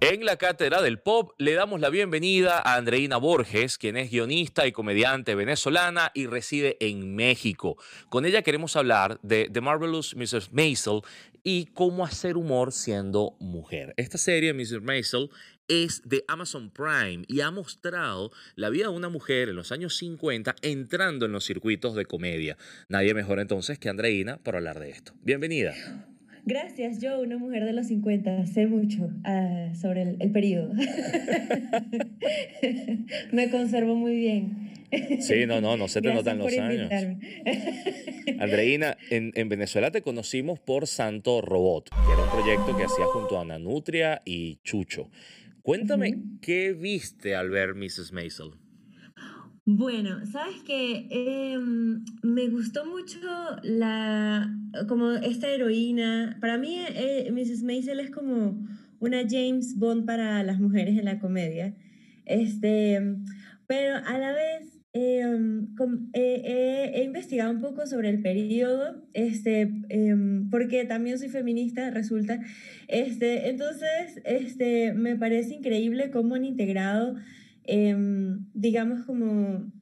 En 0.00 0.26
la 0.26 0.36
Cátedra 0.36 0.82
del 0.82 0.98
Pop 0.98 1.32
le 1.38 1.54
damos 1.54 1.80
la 1.80 1.88
bienvenida 1.88 2.58
a 2.58 2.74
Andreina 2.74 3.16
Borges, 3.16 3.78
quien 3.78 3.96
es 3.96 4.10
guionista 4.10 4.66
y 4.66 4.72
comediante 4.72 5.34
venezolana 5.34 6.10
y 6.12 6.26
reside 6.26 6.76
en 6.80 7.14
México. 7.14 7.76
Con 8.10 8.26
ella 8.26 8.42
queremos 8.42 8.76
hablar 8.76 9.18
de 9.22 9.48
The 9.50 9.60
Marvelous 9.62 10.14
Mrs. 10.14 10.52
Maisel 10.52 11.00
y 11.44 11.66
cómo 11.66 12.04
hacer 12.04 12.36
humor 12.36 12.72
siendo 12.72 13.36
mujer. 13.40 13.94
Esta 13.96 14.18
serie, 14.18 14.52
Mrs. 14.52 14.82
Maisel, 14.82 15.30
es 15.68 16.02
de 16.04 16.24
Amazon 16.28 16.70
Prime 16.70 17.24
y 17.28 17.40
ha 17.40 17.50
mostrado 17.50 18.30
la 18.56 18.70
vida 18.70 18.88
de 18.88 18.94
una 18.94 19.08
mujer 19.08 19.48
en 19.48 19.56
los 19.56 19.72
años 19.72 19.96
50 19.96 20.56
entrando 20.62 21.26
en 21.26 21.32
los 21.32 21.44
circuitos 21.44 21.94
de 21.94 22.04
comedia. 22.04 22.56
Nadie 22.88 23.14
mejor 23.14 23.40
entonces 23.40 23.78
que 23.78 23.88
Andreina 23.88 24.38
para 24.38 24.58
hablar 24.58 24.80
de 24.80 24.90
esto. 24.90 25.12
Bienvenida. 25.22 25.74
Gracias, 26.44 27.00
yo, 27.00 27.20
una 27.20 27.38
mujer 27.38 27.64
de 27.64 27.72
los 27.72 27.86
50, 27.86 28.46
sé 28.46 28.66
mucho 28.66 29.04
uh, 29.04 29.76
sobre 29.76 30.02
el, 30.02 30.16
el 30.18 30.32
periodo. 30.32 30.72
Me 33.32 33.48
conservo 33.48 33.94
muy 33.94 34.16
bien. 34.16 34.72
Sí, 35.20 35.46
no, 35.46 35.60
no, 35.60 35.76
no 35.76 35.88
se 35.88 36.02
te 36.02 36.08
Gracias 36.08 36.24
notan 36.24 36.38
los 36.38 36.58
años. 36.58 36.90
Andreina, 38.40 38.96
en, 39.10 39.32
en, 39.36 39.48
Venezuela 39.48 39.90
te 39.90 40.02
conocimos 40.02 40.60
por 40.60 40.86
Santo 40.86 41.40
Robot, 41.40 41.90
que 41.90 42.12
era 42.12 42.24
un 42.24 42.30
proyecto 42.30 42.76
que 42.76 42.84
hacía 42.84 43.06
junto 43.06 43.38
a 43.38 43.42
Ana 43.42 43.58
Nutria 43.58 44.20
y 44.24 44.56
Chucho. 44.64 45.10
Cuéntame, 45.62 46.10
uh 46.10 46.18
-huh. 46.18 46.40
¿qué 46.40 46.72
viste 46.72 47.34
al 47.34 47.50
ver 47.50 47.74
Mrs. 47.74 48.12
Maisel? 48.12 48.50
Bueno, 49.64 50.26
sabes 50.26 50.60
que 50.62 51.06
eh, 51.08 51.58
me 52.22 52.48
gustó 52.48 52.84
mucho 52.84 53.20
la 53.62 54.52
como 54.88 55.12
esta 55.12 55.48
heroína. 55.48 56.36
Para 56.40 56.58
mí, 56.58 56.78
eh, 56.80 57.30
Mrs. 57.30 57.62
Maisel 57.62 58.00
es 58.00 58.10
como 58.10 58.58
una 58.98 59.22
James 59.28 59.76
Bond 59.76 60.04
para 60.04 60.42
las 60.42 60.58
mujeres 60.58 60.98
en 60.98 61.04
la 61.04 61.20
comedia. 61.20 61.76
Este, 62.24 63.00
pero 63.68 63.96
a 64.04 64.18
la 64.18 64.32
vez 64.32 64.71
eh, 64.94 65.24
com, 65.76 66.10
he 66.12 67.02
investigado 67.04 67.50
un 67.50 67.60
poco 67.60 67.86
sobre 67.86 68.10
el 68.10 68.20
periodo, 68.22 69.06
este, 69.14 69.72
porque 70.50 70.84
también 70.84 71.18
soy 71.18 71.28
feminista, 71.28 71.90
resulta. 71.90 72.40
Este, 72.88 73.48
entonces, 73.48 74.20
este, 74.24 74.92
me 74.94 75.16
parece 75.16 75.54
increíble 75.54 76.10
cómo 76.10 76.34
han 76.34 76.44
integrado 76.44 77.16
eh, 77.64 77.96
digamos 78.54 79.04
como, 79.04 79.72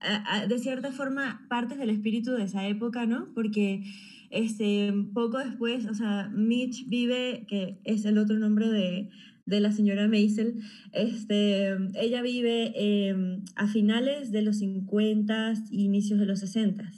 a, 0.00 0.46
de 0.46 0.58
cierta 0.58 0.92
forma, 0.92 1.46
partes 1.48 1.78
del 1.78 1.90
espíritu 1.90 2.32
de 2.32 2.44
esa 2.44 2.66
época, 2.66 3.06
¿no? 3.06 3.32
Porque 3.34 3.82
este, 4.30 4.92
poco 5.14 5.38
después, 5.38 5.86
o 5.86 5.94
sea, 5.94 6.30
Mitch 6.34 6.88
vive, 6.88 7.46
que 7.48 7.80
es 7.84 8.04
el 8.04 8.18
otro 8.18 8.38
nombre 8.38 8.68
de, 8.68 9.08
de 9.48 9.60
la 9.60 9.72
señora 9.72 10.08
Maisel, 10.08 10.54
este, 10.92 11.76
ella 12.00 12.22
vive 12.22 12.72
eh, 12.74 13.14
a 13.56 13.66
finales 13.66 14.30
de 14.30 14.42
los 14.42 14.58
50 14.58 15.54
inicios 15.70 16.18
de 16.18 16.26
los 16.26 16.40
60 16.40 16.90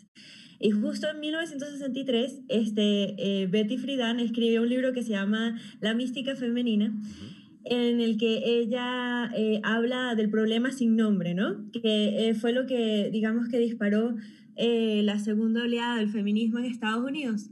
y 0.63 0.73
justo 0.73 1.09
en 1.11 1.21
1963, 1.21 2.43
este, 2.49 3.15
eh, 3.17 3.47
Betty 3.47 3.79
Friedan 3.79 4.21
escribió 4.21 4.61
un 4.61 4.69
libro 4.69 4.93
que 4.93 5.03
se 5.03 5.13
llama 5.13 5.59
La 5.81 5.95
mística 5.95 6.37
femenina. 6.37 6.95
En 7.65 8.01
el 8.01 8.19
que 8.19 8.43
ella 8.45 9.31
eh, 9.35 9.61
habla 9.63 10.15
del 10.15 10.31
problema 10.31 10.71
sin 10.71 10.97
nombre, 10.97 11.35
¿no? 11.35 11.71
Que 11.73 12.29
eh, 12.29 12.35
fue 12.35 12.53
lo 12.53 12.67
que, 12.67 13.11
digamos, 13.11 13.49
que 13.49 13.59
disparó 13.59 14.17
eh, 14.57 15.03
la 15.03 15.19
segunda 15.19 15.63
oleada 15.63 15.97
del 15.97 16.11
feminismo 16.11 16.59
en 16.59 16.67
Estados 16.67 17.05
Unidos. 17.05 17.49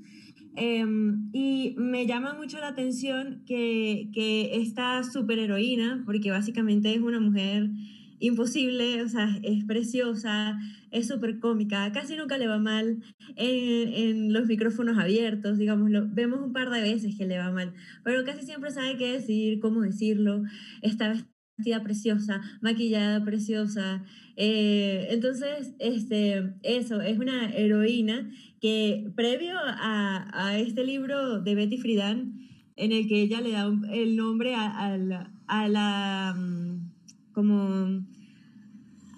Em, 0.60 1.30
y 1.32 1.74
me 1.78 2.06
llama 2.06 2.34
mucho 2.34 2.58
la 2.58 2.68
atención 2.68 3.44
que, 3.46 4.10
que 4.12 4.56
esta 4.60 5.04
superheroína, 5.04 6.02
porque 6.04 6.32
básicamente 6.32 6.92
es 6.92 7.00
una 7.00 7.20
mujer 7.20 7.70
imposible, 8.18 9.02
o 9.02 9.08
sea, 9.08 9.38
es 9.44 9.64
preciosa, 9.64 10.58
es 10.90 11.06
súper 11.06 11.38
cómica, 11.38 11.92
casi 11.92 12.16
nunca 12.16 12.38
le 12.38 12.48
va 12.48 12.58
mal 12.58 12.98
en, 13.36 13.92
en 13.94 14.32
los 14.32 14.46
micrófonos 14.46 14.98
abiertos, 14.98 15.58
digamos, 15.58 15.90
lo, 15.90 16.08
vemos 16.08 16.40
un 16.40 16.52
par 16.52 16.70
de 16.70 16.82
veces 16.82 17.16
que 17.16 17.26
le 17.26 17.38
va 17.38 17.52
mal, 17.52 17.72
pero 18.02 18.24
casi 18.24 18.44
siempre 18.44 18.72
sabe 18.72 18.96
qué 18.96 19.12
decir, 19.12 19.60
cómo 19.60 19.82
decirlo, 19.82 20.42
está 20.82 21.14
vestida 21.58 21.82
preciosa, 21.82 22.40
maquillada 22.60 23.24
preciosa, 23.24 24.04
eh, 24.36 25.08
entonces, 25.10 25.74
este, 25.80 26.54
eso, 26.62 27.00
es 27.00 27.18
una 27.18 27.50
heroína 27.52 28.30
que 28.60 29.10
previo 29.16 29.56
a, 29.58 30.28
a, 30.32 30.58
este 30.58 30.84
libro 30.84 31.40
de 31.40 31.56
Betty 31.56 31.78
Friedan, 31.78 32.34
en 32.76 32.92
el 32.92 33.08
que 33.08 33.20
ella 33.20 33.40
le 33.40 33.50
da 33.50 33.68
un, 33.68 33.84
el 33.86 34.14
nombre 34.14 34.54
a, 34.54 34.70
a 34.70 34.96
la, 34.96 35.32
a 35.48 35.68
la 35.68 36.36
mm, 36.38 36.90
como 37.32 38.04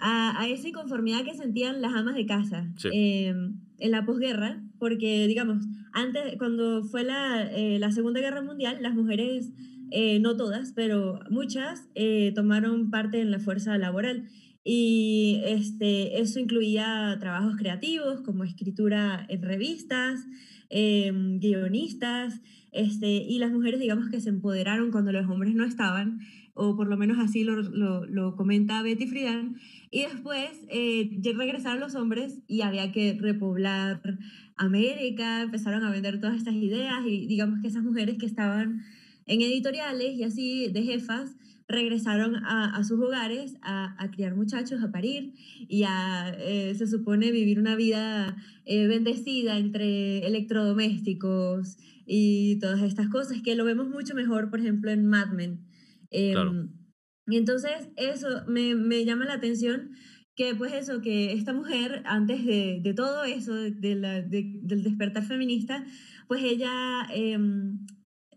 a, 0.00 0.40
a, 0.40 0.48
esa 0.48 0.68
inconformidad 0.68 1.22
que 1.24 1.34
sentían 1.34 1.82
las 1.82 1.92
amas 1.92 2.14
de 2.14 2.24
casa 2.24 2.72
sí. 2.78 2.88
eh, 2.90 3.34
en 3.78 3.90
la 3.90 4.06
posguerra, 4.06 4.62
porque, 4.78 5.26
digamos, 5.26 5.66
antes, 5.92 6.38
cuando 6.38 6.82
fue 6.84 7.04
la, 7.04 7.42
eh, 7.42 7.78
la 7.78 7.92
Segunda 7.92 8.20
Guerra 8.20 8.40
Mundial, 8.40 8.78
las 8.80 8.94
mujeres, 8.94 9.52
eh, 9.90 10.18
no 10.20 10.36
todas, 10.36 10.72
pero 10.74 11.20
muchas, 11.30 11.88
eh, 11.94 12.32
tomaron 12.34 12.90
parte 12.90 13.20
en 13.20 13.30
la 13.30 13.38
fuerza 13.38 13.76
laboral. 13.78 14.28
Y 14.62 15.40
este, 15.44 16.20
eso 16.20 16.38
incluía 16.38 17.16
trabajos 17.18 17.56
creativos 17.56 18.20
como 18.20 18.44
escritura 18.44 19.26
en 19.28 19.42
revistas, 19.42 20.20
guionistas, 20.70 22.40
este, 22.70 23.08
y 23.08 23.38
las 23.38 23.50
mujeres, 23.50 23.80
digamos, 23.80 24.08
que 24.10 24.20
se 24.20 24.28
empoderaron 24.28 24.92
cuando 24.92 25.12
los 25.12 25.28
hombres 25.28 25.54
no 25.54 25.64
estaban 25.64 26.20
o 26.54 26.76
por 26.76 26.88
lo 26.88 26.96
menos 26.98 27.18
así 27.18 27.42
lo, 27.42 27.62
lo, 27.62 28.04
lo 28.04 28.36
comenta 28.36 28.82
Betty 28.82 29.06
Friedan. 29.06 29.56
Y 29.90 30.02
después 30.02 30.50
eh, 30.68 31.10
regresaron 31.34 31.80
los 31.80 31.94
hombres 31.94 32.38
y 32.46 32.60
había 32.60 32.92
que 32.92 33.16
repoblar 33.18 34.02
América, 34.56 35.42
empezaron 35.42 35.84
a 35.84 35.90
vender 35.90 36.20
todas 36.20 36.36
estas 36.36 36.54
ideas 36.54 37.02
y 37.06 37.26
digamos 37.26 37.60
que 37.60 37.68
esas 37.68 37.82
mujeres 37.82 38.18
que 38.18 38.26
estaban 38.26 38.82
en 39.26 39.40
editoriales 39.42 40.14
y 40.14 40.24
así 40.24 40.68
de 40.72 40.82
jefas 40.82 41.36
regresaron 41.70 42.36
a, 42.36 42.76
a 42.76 42.84
sus 42.84 43.00
hogares 43.00 43.54
a, 43.62 43.94
a, 44.02 44.10
criar 44.10 44.34
muchachos, 44.34 44.82
a 44.82 44.90
parir 44.90 45.34
y 45.68 45.84
a, 45.84 46.34
eh, 46.38 46.74
se 46.74 46.86
supone, 46.86 47.30
vivir 47.30 47.58
una 47.60 47.76
vida 47.76 48.36
eh, 48.64 48.88
bendecida 48.88 49.56
entre 49.56 50.26
electrodomésticos 50.26 51.76
y 52.06 52.58
todas 52.58 52.82
estas 52.82 53.08
cosas, 53.08 53.40
que 53.42 53.54
lo 53.54 53.64
vemos 53.64 53.88
mucho 53.88 54.14
mejor, 54.14 54.50
por 54.50 54.58
ejemplo, 54.58 54.90
en 54.90 55.06
Mad 55.06 55.28
Men 55.28 55.64
eh, 56.10 56.32
claro. 56.32 56.68
Y 57.26 57.36
entonces 57.36 57.88
eso 57.96 58.28
me, 58.48 58.74
me, 58.74 59.04
llama 59.04 59.24
la 59.24 59.34
atención 59.34 59.92
que 60.34 60.56
pues 60.56 60.72
eso, 60.72 61.00
que 61.00 61.32
esta 61.32 61.52
mujer, 61.52 62.02
antes 62.06 62.44
de, 62.44 62.80
de 62.82 62.94
todo 62.94 63.22
eso, 63.22 63.54
de 63.54 63.94
la, 63.94 64.20
de, 64.22 64.58
del 64.62 64.82
despertar 64.82 65.24
feminista, 65.24 65.84
pues 66.26 66.42
ella 66.42 67.06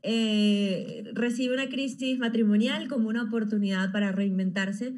eh, 0.03 1.03
recibe 1.13 1.53
una 1.53 1.69
crisis 1.69 2.19
matrimonial 2.19 2.89
como 2.89 3.07
una 3.07 3.23
oportunidad 3.23 3.91
para 3.93 4.11
reinventarse 4.11 4.95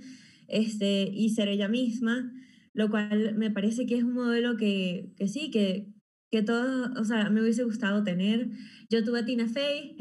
este, 0.47 1.09
y 1.13 1.29
ser 1.29 1.47
ella 1.47 1.67
misma, 1.67 2.33
lo 2.73 2.89
cual 2.89 3.35
me 3.35 3.51
parece 3.51 3.85
que 3.85 3.97
es 3.97 4.03
un 4.03 4.13
modelo 4.13 4.57
que, 4.57 5.13
que 5.15 5.27
sí, 5.27 5.51
que, 5.51 5.93
que 6.31 6.41
todo, 6.41 6.91
o 6.99 7.03
sea, 7.03 7.29
me 7.29 7.41
hubiese 7.41 7.63
gustado 7.63 8.03
tener. 8.03 8.49
Yo 8.89 9.03
tuve 9.03 9.19
a 9.19 9.25
Tina 9.25 9.47
Fey, 9.47 9.95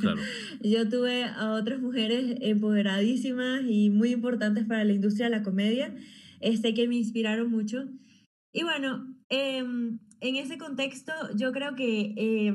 claro. 0.00 0.20
yo 0.62 0.88
tuve 0.88 1.24
a 1.24 1.52
otras 1.52 1.80
mujeres 1.80 2.36
empoderadísimas 2.40 3.62
y 3.66 3.90
muy 3.90 4.10
importantes 4.10 4.66
para 4.66 4.84
la 4.84 4.92
industria 4.92 5.30
de 5.30 5.36
la 5.36 5.42
comedia, 5.42 5.94
este, 6.40 6.74
que 6.74 6.86
me 6.86 6.96
inspiraron 6.96 7.50
mucho. 7.50 7.88
Y 8.52 8.62
bueno, 8.62 9.16
eh, 9.30 9.58
en 10.20 10.36
ese 10.36 10.58
contexto 10.58 11.12
yo 11.34 11.52
creo 11.52 11.74
que, 11.76 12.14
eh, 12.16 12.54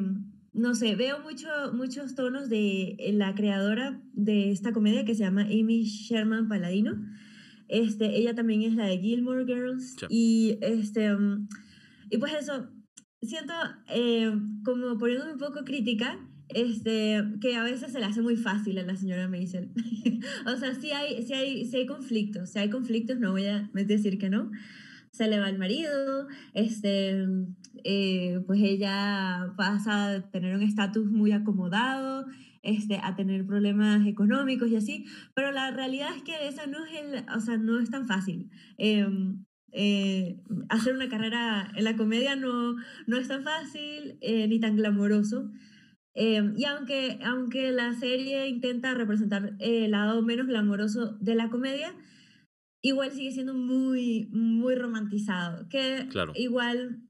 no 0.56 0.74
sé, 0.74 0.96
veo 0.96 1.19
mucho, 1.19 1.48
muchos 1.74 2.16
tonos 2.16 2.48
de 2.50 2.96
la 3.13 3.36
creadora 3.36 4.02
de 4.13 4.52
esta 4.52 4.72
comedia 4.72 5.04
que 5.04 5.13
se 5.13 5.24
llama 5.24 5.42
Amy 5.42 5.84
Sherman 5.84 6.48
Paladino. 6.48 6.96
Este, 7.68 8.18
ella 8.18 8.36
también 8.36 8.62
es 8.62 8.74
la 8.74 8.86
de 8.86 9.00
Gilmore 9.00 9.46
Girls. 9.46 9.96
Sí. 10.00 10.06
Y, 10.10 10.57
este, 10.62 11.13
um, 11.13 11.48
y 12.10 12.18
pues 12.18 12.34
eso, 12.34 12.69
siento, 13.22 13.54
eh, 13.90 14.31
como 14.63 14.98
poniéndome 14.98 15.34
un 15.34 15.40
poco 15.40 15.66
crítica, 15.66 16.18
este, 16.50 17.22
que 17.42 17.56
a 17.56 17.63
veces 17.63 17.92
se 17.92 18.00
le 18.00 18.06
hace 18.06 18.22
muy 18.22 18.38
fácil 18.38 18.78
a 18.78 18.84
la 18.84 18.96
señora 18.96 19.28
Maisel. 19.28 19.72
o 20.46 20.56
sea, 20.56 20.74
sí 20.75 20.92
hay, 20.92 21.22
sí, 21.24 21.34
hay, 21.34 21.66
sí 21.66 21.75
hay 21.75 21.86
conflictos, 21.86 22.52
si 22.52 22.60
hay 22.60 22.69
conflictos, 22.69 23.19
no 23.19 23.31
voy 23.31 23.48
a 23.48 23.69
decir 23.74 24.18
que 24.18 24.30
no. 24.30 24.52
Se 25.12 25.28
le 25.28 25.40
va 25.40 25.50
el 25.50 25.57
marido, 25.57 26.28
este, 26.54 27.25
eh, 27.83 28.39
pues 28.48 28.62
ella 28.62 29.54
pasa 29.57 30.10
a 30.10 30.31
tener 30.31 30.56
un 30.56 30.62
estatus 30.63 31.10
muy 31.10 31.31
acomodado, 31.31 32.25
este, 32.62 33.00
a 33.04 33.16
tener 33.16 33.45
problemas 33.45 34.06
económicos 34.07 34.69
y 34.69 34.75
así, 34.75 35.06
pero 35.33 35.51
la 35.51 35.72
realidad 35.72 36.10
es 36.16 36.24
que 36.24 36.48
esa 36.48 36.66
no 36.68 36.83
es, 36.86 36.92
el, 37.00 37.25
o 37.36 37.39
sea, 37.39 37.57
no 37.57 37.80
es 37.80 37.89
tan 37.89 38.07
fácil. 38.07 38.50
Eh, 38.77 39.07
eh, 39.77 40.39
hacer 40.69 40.95
una 40.95 41.10
carrera 41.10 41.69
en 41.75 41.83
la 41.83 41.98
comedia 41.98 42.38
no, 42.38 42.77
no 43.07 43.18
es 43.18 43.27
tan 43.27 43.44
fácil 43.44 44.18
eh, 44.21 44.48
ni 44.48 44.60
tan 44.60 44.78
glamoroso. 44.78 45.51
Eh, 46.13 46.54
y 46.56 46.63
aunque, 46.63 47.19
aunque 47.25 47.74
la 47.74 47.94
serie 47.94 48.48
intenta 48.48 48.94
representar 48.94 49.54
el 49.60 49.92
lado 49.92 50.21
menos 50.21 50.48
glamoroso 50.48 51.18
de 51.19 51.36
la 51.36 51.50
comedia, 51.50 51.94
igual 52.81 53.12
sigue 53.12 53.33
siendo 53.33 53.54
muy, 53.54 54.30
muy 54.31 54.75
romantizado. 54.75 55.68
Que 55.68 56.07
Claro. 56.10 56.31
igual, 56.36 57.01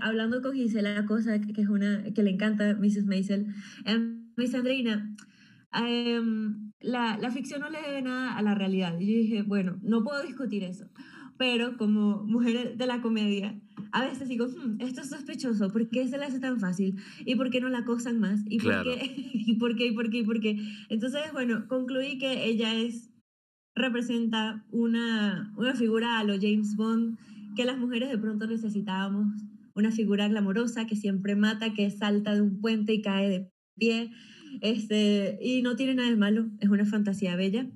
hablando 0.00 0.42
con 0.42 0.54
Gisela 0.54 1.04
Cosa, 1.06 1.40
que 1.40 1.60
es 1.60 1.68
una 1.68 2.04
que 2.14 2.22
le 2.22 2.30
encanta 2.30 2.74
Mrs. 2.74 3.06
Maisel, 3.06 3.46
Miss 4.36 4.54
Andreina, 4.54 5.14
em, 5.74 6.72
la, 6.80 7.16
la 7.18 7.30
ficción 7.30 7.60
no 7.60 7.70
le 7.70 7.80
debe 7.80 8.02
nada 8.02 8.36
a 8.36 8.42
la 8.42 8.54
realidad. 8.54 8.98
Y 8.98 9.06
yo 9.12 9.18
dije, 9.18 9.42
bueno, 9.42 9.78
no 9.82 10.04
puedo 10.04 10.22
discutir 10.22 10.64
eso 10.64 10.88
pero 11.42 11.76
como 11.76 12.22
mujer 12.24 12.76
de 12.76 12.86
la 12.86 13.00
comedia, 13.02 13.60
a 13.90 14.04
veces 14.04 14.28
digo, 14.28 14.46
hmm, 14.46 14.80
esto 14.80 15.00
es 15.00 15.08
sospechoso, 15.08 15.72
¿por 15.72 15.88
qué 15.88 16.06
se 16.06 16.16
le 16.16 16.24
hace 16.24 16.38
tan 16.38 16.60
fácil? 16.60 16.94
¿Y 17.24 17.34
por 17.34 17.50
qué 17.50 17.60
no 17.60 17.68
la 17.68 17.78
acosan 17.78 18.20
más? 18.20 18.40
¿Y, 18.46 18.58
Claro. 18.58 18.84
por, 18.84 19.00
qué? 19.00 19.12
¿Y 19.34 19.54
por 19.56 19.74
qué? 19.74 19.86
¿Y 19.86 19.92
por 19.92 20.10
qué? 20.10 20.18
¿Y 20.18 20.24
por 20.24 20.40
qué? 20.40 20.56
Entonces, 20.88 21.20
bueno, 21.32 21.66
concluí 21.66 22.16
que 22.18 22.44
ella 22.44 22.74
es, 22.76 23.10
representa 23.74 24.64
una, 24.70 25.52
una 25.56 25.74
figura 25.74 26.20
a 26.20 26.24
lo 26.24 26.34
James 26.34 26.76
Bond 26.76 27.18
que 27.56 27.64
las 27.64 27.76
mujeres 27.76 28.10
de 28.10 28.18
pronto 28.18 28.46
necesitábamos, 28.46 29.26
una 29.74 29.90
figura 29.90 30.28
glamorosa 30.28 30.86
que 30.86 30.96
siempre 30.96 31.36
mata, 31.36 31.74
que 31.74 31.90
salta 31.90 32.34
de 32.34 32.42
un 32.42 32.60
puente 32.60 32.92
y 32.92 33.02
cae 33.02 33.28
de 33.28 33.50
pie, 33.76 34.10
este, 34.60 35.38
y 35.42 35.62
no 35.62 35.76
tiene 35.76 35.94
nada 35.94 36.10
de 36.10 36.16
malo, 36.16 36.46
es 36.60 36.68
una 36.68 36.84
fantasía 36.84 37.36
bella. 37.36 37.66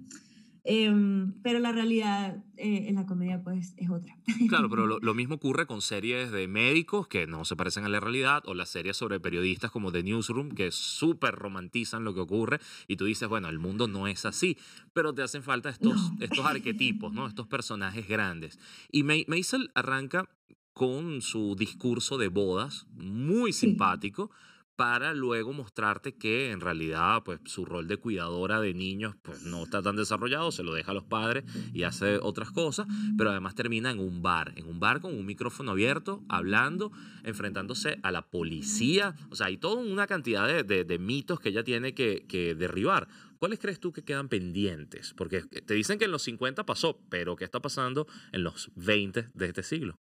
Em, 0.69 1.33
pero 1.43 1.61
la 1.61 1.71
realidad 1.71 2.43
eh, 2.57 2.87
en 2.89 2.97
la 2.97 3.07
comedia 3.07 3.41
pues 3.41 3.73
es 3.77 3.89
otra. 3.89 4.19
Claro, 4.49 4.69
pero 4.69 4.85
lo, 4.89 4.99
lo 4.99 5.15
mismo 5.15 5.37
ocurre 5.37 5.65
con 5.67 5.81
series 5.81 6.33
de 6.33 6.49
médicos 6.49 7.07
que 7.07 7.29
no 7.29 7.45
se 7.45 7.55
parecen 7.55 7.85
a 7.85 7.89
la 7.89 8.01
realidad 8.01 8.43
o 8.47 8.53
las 8.55 8.71
series 8.71 8.97
sobre 8.97 9.21
periodistas 9.21 9.71
como 9.71 9.93
The 9.93 10.03
Newsroom 10.03 10.51
que 10.57 10.73
súper 10.73 11.37
romantizan 11.37 12.03
lo 12.03 12.15
que 12.15 12.21
ocurre 12.21 12.59
y 12.89 12.97
tú 12.97 13.05
dices, 13.05 13.29
bueno, 13.29 13.49
el 13.49 13.61
mundo 13.61 13.87
no 13.87 14.09
es 14.09 14.27
así, 14.27 14.59
pero 14.93 15.15
te 15.15 15.23
hacen 15.23 15.45
falta 15.45 15.69
estos, 15.71 15.95
No. 16.13 16.17
estos 16.21 16.45
arquetipos, 16.45 17.13
¿no? 17.13 17.27
Estos 17.29 17.47
personajes 17.47 18.09
grandes. 18.09 18.59
Y 18.91 19.05
Ma- 19.05 19.15
Maisel 19.29 19.71
arranca 19.77 20.29
con 20.77 21.23
su 21.23 21.57
discurso 21.59 22.19
de 22.19 22.29
bodas, 22.29 22.87
muy 22.93 23.51
Sí. 23.55 23.61
simpático, 23.61 24.31
para 24.77 25.15
luego 25.15 25.55
mostrarte 25.55 26.17
que 26.19 26.51
en 26.51 26.61
realidad 26.61 27.23
pues 27.25 27.41
su 27.47 27.65
rol 27.65 27.89
de 27.89 27.97
cuidadora 27.97 28.61
de 28.61 28.75
niños 28.75 29.15
pues 29.23 29.41
no 29.43 29.63
está 29.63 29.81
tan 29.81 29.97
desarrollado, 29.97 30.53
se 30.53 30.63
lo 30.63 30.75
deja 30.75 30.91
a 30.91 30.95
los 30.95 31.05
padres 31.05 31.45
y 31.73 31.85
hace 31.85 32.19
otras 32.21 32.51
cosas, 32.51 32.87
pero 33.17 33.31
además 33.31 33.55
termina 33.55 33.91
en 33.91 33.99
un 34.01 34.21
bar, 34.21 34.53
en 34.57 34.67
un 34.69 34.79
bar 34.79 35.01
con 35.01 35.15
un 35.15 35.25
micrófono 35.25 35.71
abierto, 35.71 36.23
hablando, 36.29 36.93
enfrentándose 37.25 37.99
a 38.03 38.11
la 38.13 38.29
policía, 38.29 39.15
o 39.31 39.35
sea, 39.35 39.47
hay 39.47 39.57
toda 39.57 39.83
una 39.83 40.07
cantidad 40.07 40.47
de, 40.47 40.63
de- 40.63 40.85
de 40.85 40.99
mitos 40.99 41.41
que 41.41 41.49
ella 41.49 41.65
tiene 41.65 41.95
que, 41.95 42.27
que 42.29 42.55
derribar. 42.55 43.09
¿Cuáles 43.39 43.59
crees 43.61 43.81
tú 43.81 43.95
que 43.95 44.05
quedan 44.05 44.29
pendientes? 44.29 45.15
Porque 45.15 45.41
te 45.43 45.73
dicen 45.73 45.99
que 45.99 46.05
en 46.05 46.11
los 46.11 46.23
50 46.23 46.67
pasó, 46.67 47.01
pero 47.09 47.35
¿qué 47.35 47.45
está 47.47 47.61
pasando 47.61 48.07
en 48.33 48.45
los 48.45 48.71
20 48.77 49.27
de 49.33 49.47
este 49.47 49.63
siglo? 49.63 49.97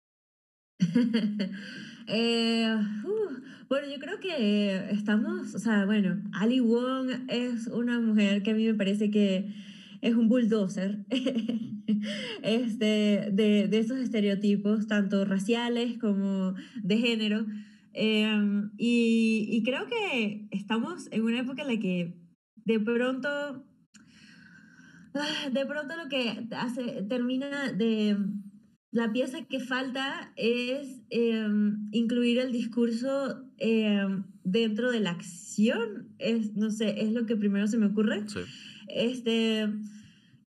Eh, 2.06 2.68
uh, 3.04 3.66
bueno, 3.70 3.86
yo 3.90 3.98
creo 3.98 4.20
que 4.20 4.90
estamos, 4.90 5.54
o 5.54 5.58
sea, 5.58 5.86
bueno, 5.86 6.22
Ali 6.34 6.60
Wong 6.60 7.08
es 7.28 7.66
una 7.68 7.98
mujer 7.98 8.42
que 8.42 8.50
a 8.50 8.54
mí 8.54 8.66
me 8.66 8.74
parece 8.74 9.10
que 9.10 9.54
es 10.02 10.14
un 10.14 10.28
bulldozer 10.28 11.06
de, 12.42 13.32
de 13.32 13.78
esos 13.78 13.96
estereotipos, 14.00 14.86
tanto 14.86 15.24
raciales 15.24 15.96
como 15.96 16.54
de 16.82 16.98
género. 16.98 17.46
Em, 17.94 18.72
y, 18.76 19.46
y 19.50 19.62
creo 19.62 19.86
que 19.86 20.48
estamos 20.50 21.08
en 21.12 21.22
una 21.22 21.40
época 21.40 21.62
en 21.62 21.68
la 21.68 21.80
que 21.80 22.18
de 22.64 22.80
pronto, 22.80 23.28
ah, 25.14 25.48
de 25.50 25.66
pronto 25.66 25.96
lo 25.96 26.08
que 26.08 26.48
hace, 26.50 27.02
termina 27.08 27.72
de 27.72 28.16
la 28.94 29.12
pieza 29.12 29.44
que 29.46 29.58
falta 29.58 30.32
es 30.36 31.02
eh, 31.10 31.48
incluir 31.90 32.38
el 32.38 32.52
discurso 32.52 33.44
eh, 33.58 34.06
dentro 34.44 34.92
de 34.92 35.00
la 35.00 35.10
acción. 35.10 36.14
Es, 36.20 36.54
no 36.54 36.70
sé, 36.70 37.02
es 37.02 37.12
lo 37.12 37.26
que 37.26 37.34
primero 37.34 37.66
se 37.66 37.76
me 37.76 37.86
ocurre. 37.86 38.22
Sí. 38.28 38.38
Este, 38.86 39.68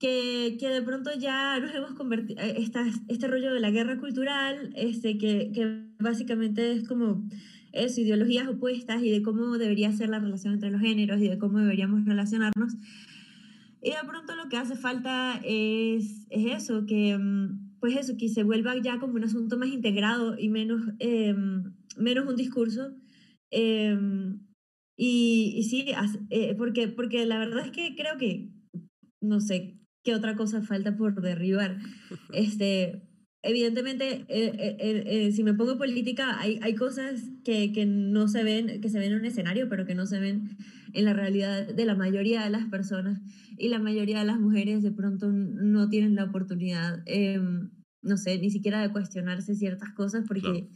que, 0.01 0.57
que 0.59 0.69
de 0.71 0.83
pronto 0.83 1.13
ya 1.17 1.61
nos 1.61 1.73
hemos 1.73 1.93
convertido, 1.93 2.43
esta, 2.43 2.85
este 3.07 3.29
rollo 3.29 3.55
de 3.55 3.61
la 3.61 3.71
guerra 3.71 4.01
cultural, 4.01 4.73
este, 4.75 5.19
que, 5.19 5.53
que 5.55 5.85
básicamente 6.01 6.73
es 6.73 6.89
como 6.89 7.25
eso, 7.71 8.01
ideologías 8.01 8.49
opuestas 8.49 9.05
y 9.05 9.11
de 9.11 9.23
cómo 9.23 9.57
debería 9.57 9.93
ser 9.93 10.09
la 10.09 10.19
relación 10.19 10.55
entre 10.55 10.73
los 10.73 10.81
géneros 10.81 11.21
y 11.21 11.29
de 11.29 11.39
cómo 11.39 11.61
deberíamos 11.61 12.05
relacionarnos. 12.05 12.75
Y 13.81 13.91
de 13.91 14.05
pronto 14.05 14.35
lo 14.35 14.49
que 14.49 14.57
hace 14.57 14.75
falta 14.75 15.41
es, 15.45 16.27
es 16.31 16.63
eso, 16.63 16.87
que, 16.87 17.17
mm, 17.17 17.62
pues 17.83 17.97
eso, 17.97 18.17
que 18.17 18.29
se 18.29 18.45
vuelva 18.45 18.81
ya 18.81 19.01
como 19.01 19.15
un 19.15 19.25
asunto 19.25 19.59
más 19.59 19.69
integrado 19.69 20.39
y 20.39 20.49
menos, 20.49 20.83
eh, 21.01 21.35
menos 21.99 22.29
un 22.29 22.37
discurso. 22.37 22.95
Eh, 23.51 23.99
y, 24.97 25.53
y 25.57 25.63
sí, 25.65 25.87
eh, 26.31 26.55
porque, 26.57 26.87
porque 26.87 27.27
la 27.27 27.39
verdad 27.39 27.67
es 27.67 27.73
que 27.73 27.97
creo 27.97 28.17
que, 28.19 28.53
no 29.21 29.41
sé, 29.41 29.81
qué 30.05 30.15
otra 30.15 30.37
cosa 30.37 30.63
falta 30.63 30.97
por 30.97 31.21
derribar. 31.21 31.81
Este, 32.33 33.03
evidentemente, 33.43 34.25
eh, 34.29 34.53
eh, 34.59 34.77
eh, 34.79 35.03
eh, 35.07 35.33
si 35.33 35.43
me 35.43 35.55
pongo 35.55 35.77
política, 35.79 36.39
hay, 36.41 36.59
hay 36.63 36.75
cosas 36.75 37.23
que, 37.45 37.73
que 37.73 37.87
no 37.87 38.29
se 38.29 38.45
ven, 38.45 38.81
que 38.81 38.89
se 38.89 38.99
ven 38.99 39.13
en 39.13 39.19
un 39.19 39.25
escenario, 39.25 39.69
pero 39.69 39.85
que 39.87 39.95
no 39.95 40.07
se 40.07 40.21
ven 40.21 40.57
en 40.93 41.05
la 41.05 41.13
realidad 41.13 41.67
de 41.67 41.85
la 41.85 41.95
mayoría 41.95 42.43
de 42.45 42.51
las 42.51 42.67
personas. 42.67 43.21
Y 43.59 43.69
la 43.69 43.79
mayoría 43.79 44.21
de 44.21 44.25
las 44.27 44.39
mujeres 44.39 44.83
de 44.83 44.93
pronto 44.93 45.31
no 45.33 45.89
tienen 45.89 46.15
la 46.15 46.25
oportunidad, 46.25 47.03
eh, 47.07 47.41
no 48.03 48.17
sé, 48.17 48.39
ni 48.39 48.51
siquiera 48.51 48.81
de 48.81 48.93
cuestionarse 48.93 49.55
ciertas 49.55 49.93
cosas 49.93 50.25
porque 50.27 50.41
Claro. 50.43 50.69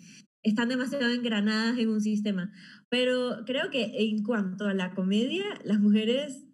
están 0.43 0.69
demasiado 0.69 1.13
engranadas 1.13 1.79
en 1.79 1.89
un 1.89 2.01
sistema. 2.01 2.53
Pero 2.89 3.45
creo 3.47 3.71
que 3.71 3.93
en 4.09 4.23
cuanto 4.23 4.67
a 4.67 4.75
la 4.75 4.95
comedia, 4.95 5.45
las 5.65 5.81
mujeres 5.81 6.45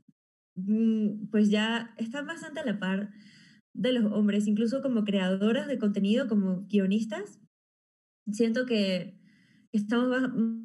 mm, 0.57 1.29
pues 1.31 1.51
ya 1.51 1.95
están 1.99 2.27
bastante 2.27 2.61
a 2.61 2.65
la 2.65 2.79
par 2.79 3.11
de 3.75 3.93
los 3.93 4.13
hombres, 4.13 4.47
incluso 4.47 4.83
como 4.83 5.05
creadoras 5.05 5.67
de 5.67 5.79
contenido, 5.79 6.29
como 6.29 6.67
guionistas. 6.67 7.39
Siento 8.31 8.67
que 8.67 9.19
estamos 9.73 10.09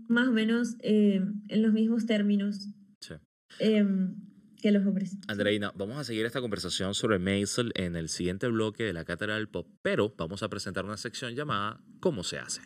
más 0.07 0.27
o 0.27 0.31
menos 0.31 0.75
eh, 0.81 1.21
en 1.47 1.61
los 1.61 1.73
mismos 1.73 2.05
términos 2.05 2.67
Sí. 2.99 3.13
em, 3.59 4.15
que 4.61 4.71
los 4.71 4.85
hombres. 4.85 5.17
Andreina, 5.27 5.71
vamos 5.75 5.97
a 5.97 6.03
seguir 6.03 6.25
esta 6.25 6.41
conversación 6.41 6.93
sobre 6.95 7.19
Maisel 7.19 7.71
en 7.75 7.95
el 7.95 8.09
siguiente 8.09 8.47
bloque 8.47 8.83
de 8.83 8.93
la 8.93 9.05
Cátedra 9.05 9.35
del 9.35 9.47
Pop, 9.49 9.67
pero 9.81 10.13
vamos 10.17 10.43
a 10.43 10.49
presentar 10.49 10.83
una 10.85 10.97
sección 10.97 11.35
llamada 11.35 11.79
¿Cómo 11.99 12.23
se 12.23 12.39
hace? 12.39 12.61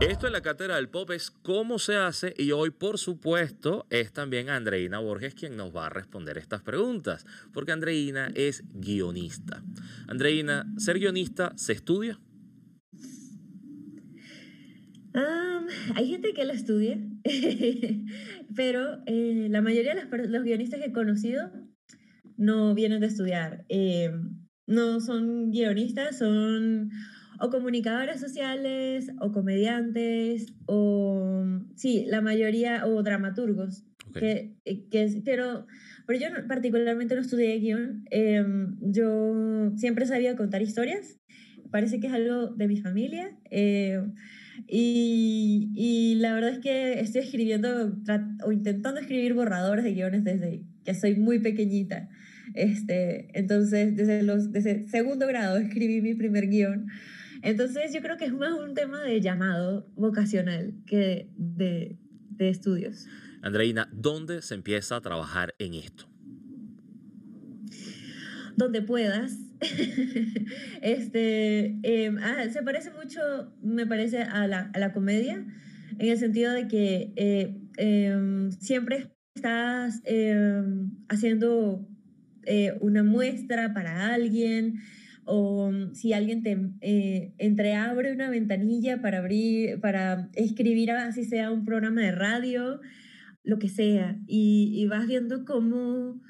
Esto 0.00 0.26
en 0.26 0.34
la 0.34 0.42
Cátedra 0.42 0.76
del 0.76 0.90
Pop 0.90 1.10
es 1.10 1.30
cómo 1.30 1.78
se 1.78 1.96
hace 1.96 2.34
y 2.36 2.52
hoy, 2.52 2.70
por 2.70 2.98
supuesto, 2.98 3.86
es 3.88 4.12
también 4.12 4.50
Andreina 4.50 4.98
Borges 4.98 5.34
quien 5.34 5.56
nos 5.56 5.74
va 5.74 5.86
a 5.86 5.90
responder 5.90 6.36
estas 6.36 6.62
preguntas, 6.62 7.24
porque 7.54 7.72
Andreina 7.72 8.30
es 8.34 8.62
guionista. 8.74 9.62
Andreina, 10.06 10.66
¿ser 10.76 10.98
guionista 10.98 11.52
se 11.56 11.72
estudia? 11.72 12.20
Hay 15.94 16.08
gente 16.08 16.34
que 16.34 16.44
lo 16.44 16.52
estudia, 16.52 16.98
pero 18.54 19.02
eh, 19.06 19.48
la 19.50 19.62
mayoría 19.62 19.94
de 19.94 20.28
los 20.28 20.42
guionistas 20.42 20.80
que 20.80 20.86
he 20.86 20.92
conocido 20.92 21.50
no 22.36 22.74
vienen 22.74 23.00
de 23.00 23.06
estudiar. 23.06 23.64
Eh, 23.68 24.12
no 24.66 25.00
son 25.00 25.50
guionistas, 25.50 26.18
son 26.18 26.90
o 27.40 27.50
comunicadores 27.50 28.20
sociales, 28.20 29.10
o 29.20 29.32
comediantes, 29.32 30.54
o 30.66 31.44
sí, 31.74 32.04
la 32.06 32.20
mayoría, 32.20 32.86
o 32.86 33.02
dramaturgos. 33.02 33.84
Ok. 34.10 34.18
Que, 34.18 34.54
eh, 34.64 34.88
que 34.90 35.22
pero, 35.24 35.66
pero 36.06 36.18
yo 36.18 36.28
particularmente 36.48 37.14
no 37.14 37.20
estudié 37.20 37.58
guion. 37.58 38.04
Em, 38.10 38.76
yo 38.80 39.72
siempre 39.76 40.06
sabía 40.06 40.36
contar 40.36 40.62
historias. 40.62 41.18
Parece 41.70 42.00
que 42.00 42.06
es 42.06 42.12
algo 42.12 42.48
de 42.48 42.68
mi 42.68 42.76
familia. 42.76 43.36
eh, 43.50 44.00
y, 44.66 45.70
y 45.74 46.14
la 46.16 46.34
verdad 46.34 46.50
es 46.50 46.58
que 46.58 47.00
estoy 47.00 47.22
escribiendo 47.22 47.96
o 48.44 48.52
intentando 48.52 49.00
escribir 49.00 49.34
borradores 49.34 49.84
de 49.84 49.92
guiones 49.92 50.24
desde 50.24 50.64
que 50.84 50.94
soy 50.94 51.16
muy 51.16 51.40
pequeñita. 51.40 52.08
Este, 52.54 53.28
entonces, 53.38 53.96
desde, 53.96 54.22
los, 54.22 54.52
desde 54.52 54.86
segundo 54.88 55.26
grado 55.26 55.58
escribí 55.58 56.00
mi 56.00 56.14
primer 56.14 56.48
guion. 56.48 56.86
Entonces, 57.46 57.92
yo 57.94 58.02
creo 58.02 58.16
que 58.16 58.26
es 58.26 58.32
más 58.32 58.52
un 58.52 58.74
tema 58.74 59.00
de 59.02 59.20
llamado 59.20 59.88
vocacional 59.94 60.74
que 60.86 61.30
de, 61.36 61.96
de 62.30 62.48
estudios. 62.48 63.06
Andreina, 63.40 63.88
¿dónde 63.92 64.42
se 64.42 64.54
empieza 64.54 64.96
a 64.96 65.00
trabajar 65.00 65.54
en 65.58 65.74
esto? 65.74 66.08
donde 68.56 68.82
puedas. 68.82 69.38
este, 70.82 71.78
em, 71.82 72.18
ah, 72.18 72.44
se 72.50 72.62
parece 72.62 72.90
mucho, 72.90 73.20
me 73.62 73.86
parece, 73.86 74.22
a 74.22 74.46
la, 74.46 74.70
a 74.74 74.78
la, 74.78 74.92
comedia, 74.92 75.44
en 75.98 76.08
el 76.08 76.18
sentido 76.18 76.52
de 76.52 76.68
que 76.68 77.12
eh, 77.16 77.56
em, 77.76 78.50
siempre 78.52 79.12
estás 79.34 80.02
em, 80.04 80.90
haciendo 81.08 81.86
eh, 82.44 82.76
una 82.80 83.02
muestra 83.02 83.72
para 83.72 84.12
alguien, 84.12 84.80
o 85.26 85.70
si 85.92 86.12
alguien 86.12 86.42
te 86.42 86.58
eh, 86.80 87.34
entreabre 87.38 88.12
una 88.12 88.30
ventanilla 88.30 89.02
para 89.02 89.18
abrir, 89.18 89.80
para 89.80 90.30
escribir 90.34 90.92
así 90.92 91.24
sea 91.24 91.50
un 91.50 91.64
programa 91.64 92.00
de 92.00 92.12
radio, 92.12 92.80
lo 93.44 93.58
que 93.58 93.68
sea, 93.68 94.18
y, 94.26 94.72
y 94.74 94.86
vas 94.86 95.06
viendo 95.06 95.44
cómo 95.44 96.20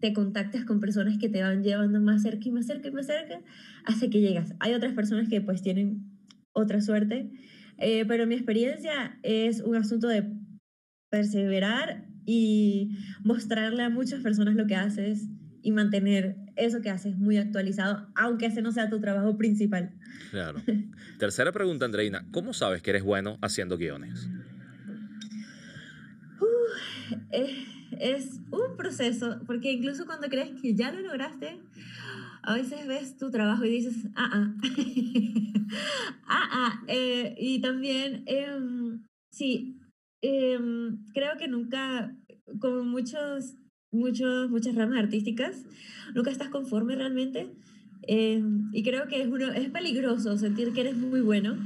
te 0.00 0.12
contactas 0.12 0.64
con 0.64 0.80
personas 0.80 1.18
que 1.18 1.28
te 1.28 1.42
van 1.42 1.62
llevando 1.62 2.00
más 2.00 2.22
cerca 2.22 2.48
y 2.48 2.50
más 2.50 2.66
cerca 2.66 2.88
y 2.88 2.92
más 2.92 3.06
cerca 3.06 3.40
hasta 3.84 4.08
que 4.10 4.20
llegas. 4.20 4.54
Hay 4.60 4.74
otras 4.74 4.92
personas 4.92 5.28
que 5.28 5.40
pues 5.40 5.62
tienen 5.62 6.10
otra 6.52 6.80
suerte, 6.80 7.30
eh, 7.78 8.04
pero 8.06 8.26
mi 8.26 8.34
experiencia 8.34 9.18
es 9.22 9.60
un 9.60 9.76
asunto 9.76 10.08
de 10.08 10.30
perseverar 11.10 12.06
y 12.26 12.96
mostrarle 13.22 13.82
a 13.82 13.90
muchas 13.90 14.22
personas 14.22 14.54
lo 14.54 14.66
que 14.66 14.76
haces 14.76 15.28
y 15.62 15.72
mantener 15.72 16.36
eso 16.56 16.80
que 16.82 16.90
haces 16.90 17.16
muy 17.16 17.36
actualizado, 17.38 18.08
aunque 18.14 18.46
ese 18.46 18.62
no 18.62 18.72
sea 18.72 18.88
tu 18.88 19.00
trabajo 19.00 19.36
principal. 19.36 19.92
Claro. 20.30 20.60
Tercera 21.18 21.52
pregunta, 21.52 21.84
Andreina. 21.84 22.26
¿Cómo 22.32 22.52
sabes 22.52 22.82
que 22.82 22.90
eres 22.90 23.02
bueno 23.02 23.38
haciendo 23.40 23.76
guiones? 23.78 24.28
Uh, 26.40 27.16
eh, 27.30 27.64
es 28.00 28.40
un 28.50 28.76
proceso, 28.76 29.40
porque 29.46 29.72
incluso 29.72 30.06
cuando 30.06 30.28
crees 30.28 30.50
que 30.60 30.74
ya 30.74 30.92
lo 30.92 31.00
lograste, 31.00 31.60
a 32.42 32.54
veces 32.54 32.86
ves 32.86 33.16
tu 33.16 33.30
trabajo 33.30 33.64
y 33.64 33.70
dices, 33.70 34.06
ah, 34.16 34.30
ah, 34.32 34.54
ah, 36.26 36.48
ah. 36.52 36.84
Eh, 36.88 37.34
y 37.38 37.60
también, 37.60 38.22
em, 38.26 39.02
sí, 39.30 39.78
em, 40.20 41.04
creo 41.14 41.36
que 41.38 41.48
nunca, 41.48 42.14
como 42.60 42.84
muchos, 42.84 43.56
muchos, 43.94 44.50
muchas 44.50 44.74
ramas 44.74 44.98
artísticas, 44.98 45.64
nunca 46.14 46.30
estás 46.30 46.48
conforme 46.48 46.96
realmente. 46.96 47.48
Em, 48.02 48.68
y 48.72 48.82
creo 48.82 49.08
que 49.08 49.22
es, 49.22 49.28
uno, 49.28 49.52
es 49.52 49.70
peligroso 49.70 50.36
sentir 50.36 50.72
que 50.72 50.82
eres 50.82 50.96
muy 50.96 51.20
bueno. 51.20 51.56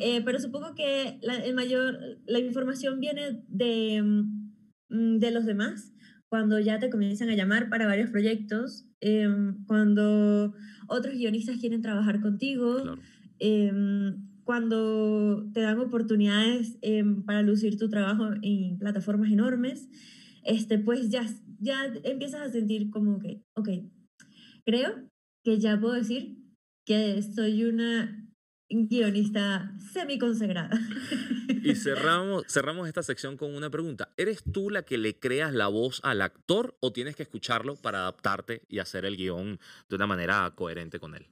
Eh, 0.00 0.22
pero 0.24 0.38
supongo 0.38 0.74
que 0.74 1.18
la, 1.20 1.36
el 1.36 1.54
mayor, 1.54 1.98
la 2.26 2.38
información 2.38 3.00
viene 3.00 3.42
de 3.48 4.24
Mm, 4.90 5.18
de 5.18 5.30
los 5.30 5.46
demás, 5.46 5.92
cuando 6.28 6.58
ya 6.58 6.78
te 6.78 6.90
comienzan 6.90 7.30
a 7.30 7.34
llamar 7.34 7.70
para 7.70 7.86
varios 7.86 8.10
proyectos, 8.10 8.86
em, 9.00 9.64
cuando 9.66 10.52
otros 10.88 11.14
guionistas 11.14 11.58
quieren 11.58 11.80
trabajar 11.80 12.20
contigo, 12.20 12.96
em, 13.38 14.16
cuando 14.44 15.48
te 15.54 15.60
dan 15.60 15.78
oportunidades 15.78 16.76
em, 16.82 17.22
para 17.24 17.42
lucir 17.42 17.78
tu 17.78 17.88
trabajo 17.88 18.30
en 18.42 18.78
plataformas 18.78 19.30
enormes, 19.30 19.88
este, 20.44 20.78
pues 20.78 21.10
ya, 21.10 21.26
ya 21.58 21.86
empiezas 22.04 22.40
a 22.42 22.50
sentir 22.50 22.90
como 22.90 23.18
que, 23.18 23.42
ok, 23.56 23.68
creo 24.64 25.08
que 25.44 25.58
ya 25.58 25.78
puedo 25.80 25.94
decir 25.94 26.38
que 26.86 27.22
soy 27.22 27.64
una 27.64 28.30
guionista 28.70 29.72
semi-consagrada. 29.92 30.70
Y 31.62 31.74
cerramos, 31.74 32.44
cerramos 32.48 32.88
esta 32.88 33.02
sección 33.02 33.36
con 33.36 33.54
una 33.54 33.68
pregunta. 33.68 34.14
¿Eres 34.16 34.42
tú 34.50 34.70
la 34.70 34.82
que 34.82 34.96
le 34.96 35.18
creas 35.18 35.52
la 35.52 35.68
voz 35.68 36.00
al 36.04 36.22
actor 36.22 36.74
o 36.80 36.90
tienes 36.90 37.16
que 37.16 37.22
escucharlo 37.22 37.76
para 37.76 37.98
adaptarte 37.98 38.62
y 38.66 38.78
hacer 38.78 39.04
el 39.04 39.18
guion 39.18 39.58
de 39.90 39.96
una 39.96 40.06
manera 40.06 40.50
coherente 40.56 40.98
con 40.98 41.14
él? 41.14 41.26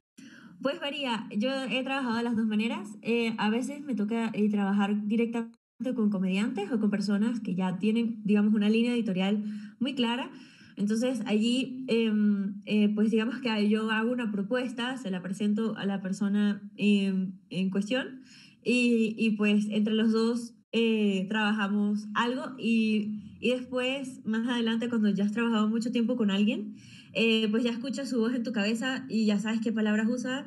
Pues 0.61 0.81
varía. 0.81 1.27
Yo 1.35 1.51
he 1.65 1.83
trabajado 1.83 2.19
de 2.19 2.25
las 2.25 2.37
dos 2.37 2.45
maneras. 2.45 2.91
Eh, 3.01 3.35
a 3.39 3.49
veces 3.49 3.81
me 3.81 3.95
toca 3.95 4.31
eh, 4.35 4.51
trabajar 4.51 5.07
directamente 5.07 5.57
con 5.95 6.11
comediantes 6.11 6.73
o 6.73 6.81
con 6.81 6.91
personas 6.91 7.39
que 7.41 7.55
ya 7.55 7.79
tienen, 7.79 8.21
digamos, 8.25 8.53
una 8.53 8.69
línea 8.69 8.95
editorial 8.95 9.45
muy 9.79 9.95
clara. 9.95 10.31
Entonces 10.77 11.23
allí, 11.27 11.85
em, 11.89 12.61
eh, 12.67 12.89
pues 12.95 13.11
digamos 13.13 13.39
que 13.39 13.69
yo 13.69 13.91
hago 13.91 14.11
una 14.11 14.33
propuesta, 14.33 14.97
se 14.97 15.11
la 15.11 15.23
presento 15.23 15.77
a 15.77 15.87
la 15.87 16.01
persona 16.01 16.61
em, 16.77 17.33
en 17.51 17.71
cuestión 17.71 18.23
y, 18.65 19.15
y, 19.19 19.33
pues 19.37 19.67
entre 19.71 19.95
los 19.95 20.13
dos 20.13 20.55
eh, 20.73 21.27
trabajamos 21.29 22.09
algo 22.15 22.57
y, 22.59 23.37
y, 23.41 23.51
después, 23.51 24.21
más 24.27 24.49
adelante, 24.49 24.89
cuando 24.89 25.09
ya 25.11 25.25
has 25.25 25.33
trabajado 25.33 25.69
mucho 25.69 25.93
tiempo 25.93 26.17
con 26.17 26.31
alguien, 26.31 26.75
eh, 27.15 27.49
pues 27.51 27.63
ya 27.63 27.71
escuchas 27.71 28.11
su 28.11 28.19
voz 28.19 28.35
en 28.35 28.43
tu 28.43 28.53
cabeza 28.53 29.07
y 29.09 29.27
ya 29.27 29.39
sabes 29.39 29.61
qué 29.61 29.73
palabras 29.73 30.09
usa 30.11 30.45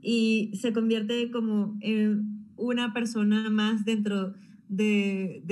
y 0.00 0.52
se 0.54 0.72
convierte 0.72 1.30
como 1.30 1.76
en 1.80 2.46
una 2.56 2.92
persona 2.92 3.50
más 3.50 3.84
dentro 3.84 4.30
de, 4.30 4.47
de, 4.68 5.42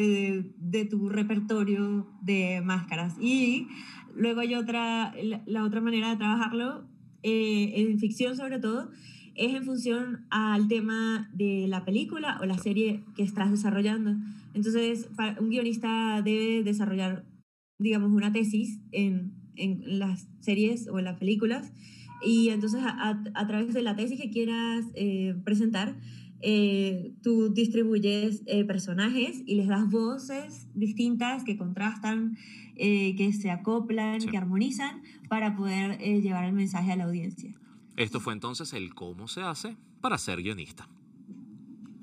de 0.58 0.84
tu 0.84 1.08
repertorio 1.08 2.06
de 2.22 2.60
máscaras. 2.62 3.16
Y 3.20 3.68
Luego 4.16 4.40
hay 4.40 4.54
otra, 4.54 5.14
la, 5.46 5.64
otra 5.64 5.80
manera 5.82 6.10
de 6.10 6.16
trabajarlo, 6.16 6.88
eh, 7.22 7.72
en 7.76 7.98
ficción 7.98 8.34
sobre 8.34 8.58
todo, 8.58 8.90
es 9.34 9.54
en 9.54 9.64
función 9.64 10.26
al 10.30 10.68
tema 10.68 11.30
de 11.34 11.66
la 11.68 11.84
película 11.84 12.38
o 12.40 12.46
la 12.46 12.56
serie 12.56 13.04
que 13.14 13.22
estás 13.22 13.50
desarrollando. 13.50 14.16
Entonces, 14.54 15.10
un 15.38 15.50
guionista 15.50 16.22
debe 16.22 16.62
desarrollar, 16.62 17.26
digamos, 17.78 18.10
una 18.12 18.32
tesis 18.32 18.80
en, 18.90 19.34
en 19.54 19.98
las 19.98 20.28
series 20.40 20.88
o 20.88 20.98
en 20.98 21.04
las 21.04 21.18
películas 21.18 21.74
y 22.24 22.48
entonces 22.48 22.80
a, 22.82 23.22
a, 23.34 23.46
través 23.46 23.74
de 23.74 23.82
la 23.82 23.94
tesis 23.94 24.18
que 24.18 24.30
quieras 24.30 24.86
eh, 24.94 25.34
presentar, 25.44 25.94
eh, 26.48 27.12
tú 27.22 27.52
distribuyes 27.52 28.44
personajes 28.68 29.42
y 29.44 29.56
les 29.56 29.66
das 29.66 29.90
voces 29.90 30.68
distintas 30.74 31.42
que 31.42 31.56
contrastan 31.56 32.36
eh, 32.78 33.16
que 33.16 33.32
se 33.32 33.50
acoplan, 33.50 34.20
que 34.20 34.36
armonizan 34.36 35.02
para 35.30 35.56
poder 35.56 35.96
eh, 35.98 36.20
llevar 36.20 36.44
el 36.44 36.52
mensaje 36.52 36.92
a 36.92 36.96
la 36.96 37.04
audiencia. 37.04 37.54
Esto 37.96 38.20
fue 38.20 38.34
entonces 38.34 38.74
el 38.74 38.94
cómo 38.94 39.28
se 39.28 39.40
hace 39.40 39.78
para 40.02 40.18
ser 40.18 40.42
guionista. 40.42 40.86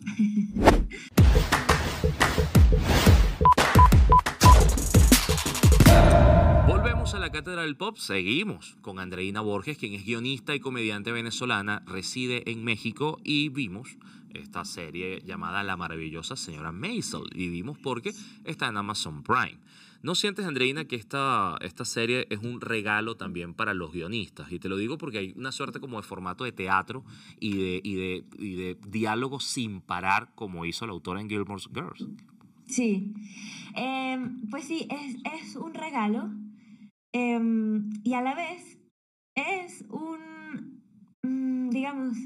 la 7.24 7.32
Cátedra 7.32 7.62
del 7.62 7.78
Pop, 7.78 7.96
seguimos 7.96 8.76
con 8.82 9.00
Andreina 9.00 9.40
Borges, 9.40 9.78
quien 9.78 9.94
es 9.94 10.04
guionista 10.04 10.56
y 10.56 10.60
comediante 10.60 11.14
venezolana, 11.14 11.82
reside 11.86 12.52
en 12.52 12.66
México 12.66 13.18
y 13.24 13.48
vimos 13.48 13.98
esta 14.34 14.66
serie 14.66 15.22
llamada 15.26 15.64
La 15.64 15.78
maravillosa 15.78 16.36
señora 16.36 16.74
Maisel 16.74 17.30
y 17.34 17.48
vimos 17.48 17.78
porque 17.78 18.12
está 18.44 18.68
en 18.68 18.76
Amazon 18.76 19.24
Prime. 19.24 19.58
¿No 20.02 20.16
sientes, 20.16 20.46
Andreina, 20.46 20.84
que 20.84 20.98
esta, 20.98 21.56
esta 21.62 21.86
serie 21.86 22.28
es 22.30 22.40
un 22.40 22.60
regalo 22.60 23.16
también 23.16 23.54
para 23.54 23.74
los 23.74 23.94
guionistas? 23.94 24.52
Y 24.52 24.60
te 24.60 24.68
lo 24.68 24.76
digo 24.76 24.98
porque 24.98 25.20
hay 25.20 25.34
una 25.38 25.54
suerte 25.54 25.80
como 25.80 26.02
de 26.02 26.06
formato 26.06 26.44
de 26.44 26.52
teatro 26.52 27.06
y 27.40 27.56
de, 27.56 27.82
y 27.86 27.96
de, 27.96 28.24
y 28.38 28.56
de 28.56 28.78
diálogo 28.86 29.40
sin 29.40 29.80
parar, 29.80 30.36
como 30.36 30.66
hizo 30.66 30.86
la 30.86 30.92
autora 30.92 31.22
en 31.22 31.30
Gilmore's 31.30 31.70
Girls. 31.74 32.06
Sí, 32.66 33.14
em, 33.76 34.42
pues 34.50 34.66
sí, 34.66 34.90
es, 34.90 35.16
es 35.42 35.56
un 35.56 35.74
regalo 35.74 36.30
em, 37.14 37.90
y 38.04 38.14
a 38.14 38.22
la 38.22 38.36
vez 38.36 38.80
es 39.36 39.86
un, 39.90 40.82
mm, 41.24 41.70
digamos, 41.70 42.18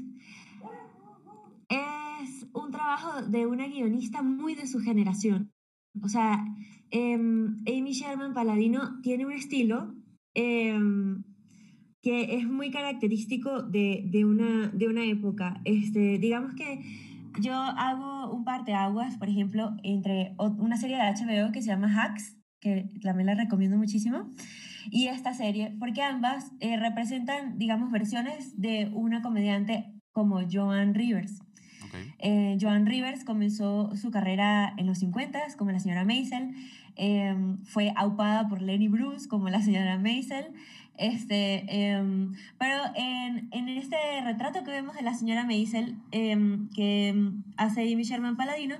es 1.68 2.46
un 2.52 2.70
trabajo 2.72 3.22
de 3.22 3.46
una 3.46 3.68
guionista 3.68 4.22
muy 4.22 4.54
de 4.54 4.66
su 4.66 4.80
generación. 4.80 5.52
O 6.02 6.08
sea, 6.08 6.44
Em, 6.90 7.58
Amy 7.66 7.92
Sherman 7.92 8.32
Paladino 8.32 9.00
tiene 9.02 9.26
un 9.26 9.32
estilo 9.32 9.94
em, 10.34 11.22
que 12.02 12.36
es 12.36 12.48
muy 12.48 12.70
característico 12.70 13.62
de, 13.62 14.04
de, 14.06 14.24
una, 14.24 14.68
de 14.68 14.88
una 14.88 15.04
época. 15.04 15.60
Este, 15.64 16.18
digamos 16.18 16.54
que 16.54 16.80
yo 17.40 17.54
hago 17.54 18.32
un 18.32 18.44
par 18.44 18.64
de 18.64 18.72
aguas, 18.72 19.16
por 19.18 19.28
ejemplo, 19.28 19.76
entre 19.82 20.34
una 20.38 20.76
serie 20.76 20.96
de 20.96 21.02
HBO 21.02 21.52
que 21.52 21.60
se 21.60 21.68
llama 21.68 21.92
Hacks, 21.92 22.37
que 22.60 22.88
también 23.02 23.26
la 23.26 23.34
recomiendo 23.34 23.76
muchísimo, 23.76 24.30
y 24.90 25.08
esta 25.08 25.34
serie, 25.34 25.74
porque 25.78 26.02
ambas 26.02 26.52
eh, 26.60 26.76
representan, 26.76 27.58
digamos, 27.58 27.90
versiones 27.90 28.60
de 28.60 28.90
una 28.92 29.22
comediante 29.22 29.92
como 30.12 30.40
Joan 30.50 30.94
Rivers. 30.94 31.40
Eh, 32.18 32.58
Joan 32.60 32.86
Rivers 32.86 33.24
comenzó 33.24 33.94
su 33.96 34.10
carrera 34.10 34.74
en 34.76 34.86
los 34.86 34.98
50 34.98 35.40
como 35.56 35.70
la 35.70 35.78
señora 35.78 36.04
Maisel, 36.04 36.54
em, 36.96 37.64
fue 37.64 37.92
aupada 37.96 38.48
por 38.48 38.60
Lenny 38.60 38.88
Bruce 38.88 39.28
como 39.28 39.48
la 39.48 39.62
señora 39.62 39.98
Maisel, 39.98 40.46
este, 40.96 41.64
em, 41.68 42.32
pero 42.58 42.82
en, 42.96 43.48
en, 43.52 43.68
este 43.68 43.96
retrato 44.24 44.64
que 44.64 44.72
vemos 44.72 44.96
de 44.96 45.02
la 45.02 45.14
señora 45.14 45.44
Maisel, 45.44 45.96
em, 46.10 46.68
que 46.70 47.14
hace 47.56 47.82
Amy 47.82 48.02
Sherman 48.02 48.36
Paladino, 48.36 48.76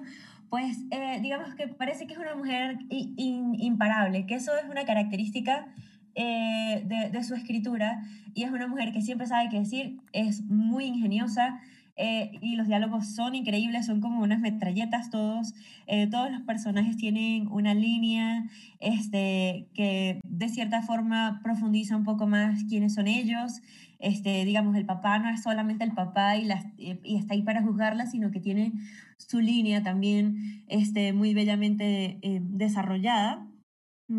pues 0.51 0.79
eh, 0.91 1.19
digamos 1.21 1.55
que 1.55 1.69
parece 1.69 2.07
que 2.07 2.15
es 2.15 2.19
una 2.19 2.35
mujer 2.35 2.79
imparable, 2.89 4.27
que 4.27 4.35
eso 4.35 4.53
es 4.57 4.69
una 4.69 4.85
característica 4.85 5.69
eh, 6.15 6.83
de, 6.85 7.11
de, 7.11 7.23
su 7.23 7.35
escritura 7.35 8.03
y 8.35 8.45
es 8.45 8.51
una 8.51 8.67
mujer 8.67 8.93
que 8.93 9.03
siempre 9.03 9.27
sabe 9.27 9.49
qué 9.51 9.59
decir, 9.59 10.01
es 10.13 10.43
muy 10.43 10.87
ingeniosa, 10.87 11.61
eh, 11.99 12.31
y 12.41 12.55
los 12.55 12.69
diálogos 12.69 13.15
son 13.15 13.35
increíbles, 13.35 13.87
son 13.87 14.01
como 14.01 14.23
unas 14.23 14.39
metralletas 14.39 15.11
todos. 15.11 15.53
Eh, 15.89 16.07
todos 16.07 16.31
los 16.31 16.43
personajes 16.43 16.97
tienen 16.97 17.49
una 17.49 17.75
línea 17.75 18.49
este, 18.79 19.67
que 19.75 20.21
de 20.25 20.49
cierta 20.49 20.83
forma 20.83 21.41
profundiza 21.43 21.97
un 21.97 22.05
poco 22.05 22.29
más 22.29 22.65
quiénes 22.65 22.95
son 22.95 23.09
ellos. 23.09 23.61
Este, 23.99 24.45
digamos, 24.45 24.77
el 24.77 24.87
papá 24.87 25.19
no 25.19 25.29
es 25.29 25.43
solamente 25.43 25.83
el 25.83 25.93
papá 25.93 26.37
y, 26.37 26.45
las, 26.45 26.65
y 26.79 27.17
está 27.17 27.35
ahí 27.35 27.43
para 27.43 27.63
juzgarla, 27.63 28.07
sino 28.07 28.31
que 28.31 28.39
tiene 28.39 28.73
su 29.17 29.41
línea 29.41 29.83
también 29.83 30.65
este, 30.69 31.13
muy 31.13 31.35
bellamente 31.35 32.19
eh, 32.23 32.41
desarrollada. 32.43 33.45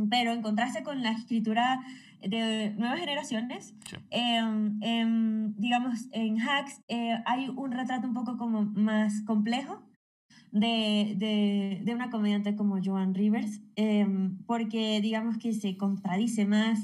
Pero 0.09 0.33
en 0.33 0.41
contraste 0.41 0.83
con 0.83 1.01
la 1.01 1.12
escritura 1.12 1.79
de 2.22 2.74
nuevas 2.78 3.00
generaciones, 3.00 3.76
em, 4.10 4.78
em, 4.82 5.54
digamos, 5.58 6.08
en 6.12 6.40
Hacks 6.40 6.82
eh, 6.88 7.18
hay 7.26 7.50
un 7.50 7.72
retrato 7.72 8.08
un 8.08 8.14
poco 8.14 8.38
como 8.38 8.66
más 8.66 9.22
complejo 9.26 9.82
de, 10.52 11.16
de, 11.18 11.82
de 11.84 11.96
una 11.96 12.10
comediante 12.10 12.56
como 12.56 12.80
Joan 12.84 13.14
Rivers, 13.14 13.62
em, 13.76 14.38
porque 14.46 15.00
digamos 15.02 15.38
que 15.38 15.54
se 15.54 15.78
contradice 15.78 16.46
más, 16.46 16.80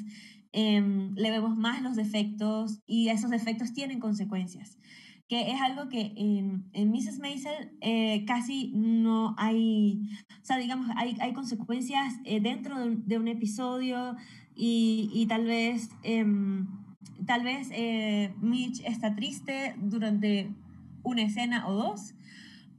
le 0.54 1.32
vemos 1.32 1.58
más 1.58 1.82
los 1.82 1.98
defectos 1.98 2.80
y 2.88 3.10
esos 3.10 3.30
defectos 3.30 3.74
tienen 3.74 4.00
consecuencias 4.00 4.78
que 5.28 5.52
es 5.52 5.62
algo 5.62 5.90
que 5.90 6.14
en, 6.16 6.70
en 6.74 6.92
Mrs. 6.92 7.20
Maisel 7.20 7.72
eh, 7.82 8.26
casi 8.26 8.72
no 8.76 9.34
hay, 9.38 10.08
o 10.42 10.46
sea, 10.46 10.58
digamos, 10.58 10.88
hay, 10.96 11.16
hay 11.20 11.34
consecuencias 11.34 12.14
eh, 12.26 12.40
dentro 12.40 12.78
de 12.78 12.90
un, 12.90 13.08
de 13.08 13.18
un, 13.18 13.28
episodio, 13.28 14.16
y, 14.56 15.26
tal 15.28 15.46
vez, 15.46 15.90
em, 16.04 16.68
tal 17.26 17.44
vez 17.44 17.70
eh, 17.72 18.34
Mitch 18.42 18.82
está 18.86 19.16
triste 19.16 19.76
durante 19.78 20.50
una 21.04 21.24
escena 21.24 21.68
o 21.68 21.74
dos, 21.74 22.16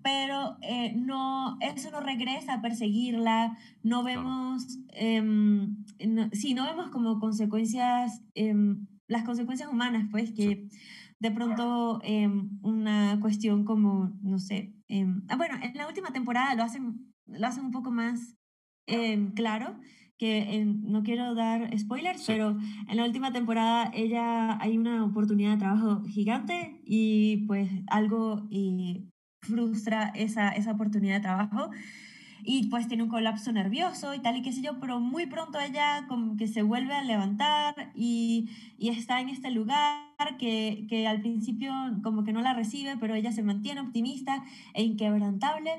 pero 0.02 0.56
eh, 0.62 0.94
no, 0.96 1.58
eso 1.60 1.90
no 1.90 2.00
regresa 2.00 2.54
a 2.54 2.62
perseguirla, 2.62 3.58
no 3.82 4.04
vemos, 4.04 4.78
em, 4.92 5.76
no, 6.06 6.30
sí, 6.32 6.54
no 6.54 6.64
vemos 6.64 6.90
como 6.90 7.18
consecuencias, 7.18 8.22
em, 8.34 8.86
las 9.08 9.24
consecuencias 9.24 9.68
humanas, 9.68 10.08
pues, 10.10 10.32
que 10.32 10.68
de 11.18 11.30
pronto 11.30 12.00
una 12.62 13.18
cuestión 13.20 13.64
como, 13.64 14.12
no 14.22 14.38
sé, 14.38 14.74
ah, 15.28 15.36
bueno, 15.36 15.56
en 15.62 15.74
la 15.76 15.88
última 15.88 16.12
temporada 16.12 16.54
lo 16.54 16.62
hacen, 16.62 17.12
lo 17.26 17.46
hacen 17.46 17.64
un 17.64 17.70
poco 17.70 17.90
más 17.90 18.36
claro, 19.34 19.76
que 20.18 20.64
no 20.64 21.02
quiero 21.02 21.34
dar 21.34 21.76
spoilers, 21.78 22.24
pero 22.26 22.56
en 22.88 22.96
la 22.96 23.04
última 23.04 23.32
temporada 23.32 23.90
ella 23.94 24.58
hay 24.60 24.78
una 24.78 25.04
oportunidad 25.04 25.52
de 25.52 25.58
trabajo 25.58 26.02
gigante 26.04 26.80
y 26.84 27.44
pues 27.46 27.70
algo 27.88 28.46
y 28.50 29.10
frustra 29.40 30.12
esa, 30.14 30.50
esa 30.50 30.72
oportunidad 30.72 31.16
de 31.16 31.20
trabajo 31.20 31.70
y 32.42 32.68
pues 32.68 32.86
tiene 32.86 33.02
un 33.02 33.08
colapso 33.08 33.52
nervioso 33.52 34.14
y 34.14 34.20
tal 34.20 34.36
y 34.36 34.42
qué 34.42 34.52
sé 34.52 34.62
yo, 34.62 34.78
pero 34.78 35.00
muy 35.00 35.26
pronto 35.26 35.58
ella 35.58 36.06
como 36.08 36.36
que 36.36 36.46
se 36.46 36.62
vuelve 36.62 36.94
a 36.94 37.02
levantar 37.02 37.92
y, 37.94 38.48
y 38.78 38.90
está 38.90 39.20
en 39.20 39.28
este 39.28 39.50
lugar 39.50 40.06
que, 40.38 40.86
que, 40.88 41.06
al 41.06 41.20
principio 41.20 41.72
como 42.02 42.24
que 42.24 42.32
no 42.32 42.42
la 42.42 42.54
recibe, 42.54 42.96
pero 42.98 43.14
ella 43.14 43.32
se 43.32 43.42
mantiene 43.42 43.80
optimista 43.80 44.44
e 44.74 44.84
inquebrantable 44.84 45.70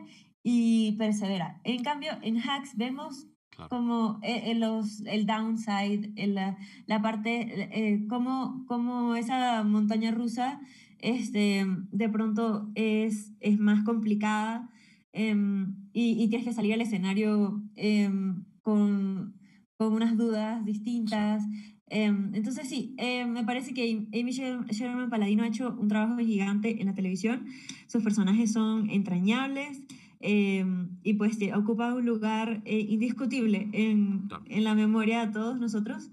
y 0.43 0.93
persevera. 0.97 1.61
En 1.63 1.83
cambio, 1.83 2.11
en 2.21 2.37
Hacks 2.37 2.75
vemos 2.75 3.27
como 3.69 4.19
eh, 4.21 4.53
los, 4.55 5.01
el 5.05 5.25
downside, 5.25 6.13
la, 6.27 6.57
la, 6.85 7.01
parte, 7.01 7.69
eh, 7.71 8.05
como, 8.07 8.65
como 8.67 9.15
esa 9.15 9.63
montaña 9.63 10.11
rusa 10.11 10.59
este, 10.99 11.65
de 11.91 12.09
pronto 12.09 12.69
es, 12.75 13.33
es 13.39 13.59
más 13.59 13.83
complicada 13.83 14.69
em, 15.11 15.75
y, 15.93 16.23
y, 16.23 16.27
tienes 16.29 16.47
que 16.47 16.53
salir 16.53 16.73
al 16.73 16.81
escenario 16.81 17.61
em, 17.75 18.45
con, 18.61 19.35
con, 19.77 19.93
unas 19.93 20.17
dudas 20.17 20.63
distintas. 20.65 21.43
Em, 21.89 22.33
entonces 22.35 22.67
sí, 22.67 22.95
me 23.27 23.43
parece 23.43 23.73
que 23.73 24.07
Amy 24.13 24.31
Sherman 24.31 25.09
Paladino 25.09 25.43
ha 25.43 25.47
hecho 25.47 25.75
un 25.79 25.87
trabajo 25.87 26.17
gigante 26.17 26.81
en 26.81 26.87
la 26.87 26.93
televisión. 26.93 27.45
Sus 27.87 28.03
personajes 28.03 28.51
son 28.51 28.89
entrañables. 28.89 29.81
Em, 30.19 30.97
y 31.03 31.13
pues 31.13 31.37
ocupa 31.55 31.93
un 31.93 32.05
lugar 32.05 32.61
eh, 32.65 32.79
indiscutible 32.89 33.69
en, 33.71 34.29
en, 34.47 34.63
la 34.63 34.73
memoria 34.73 35.25
de 35.25 35.31
todos 35.31 35.59
nosotros. 35.59 36.09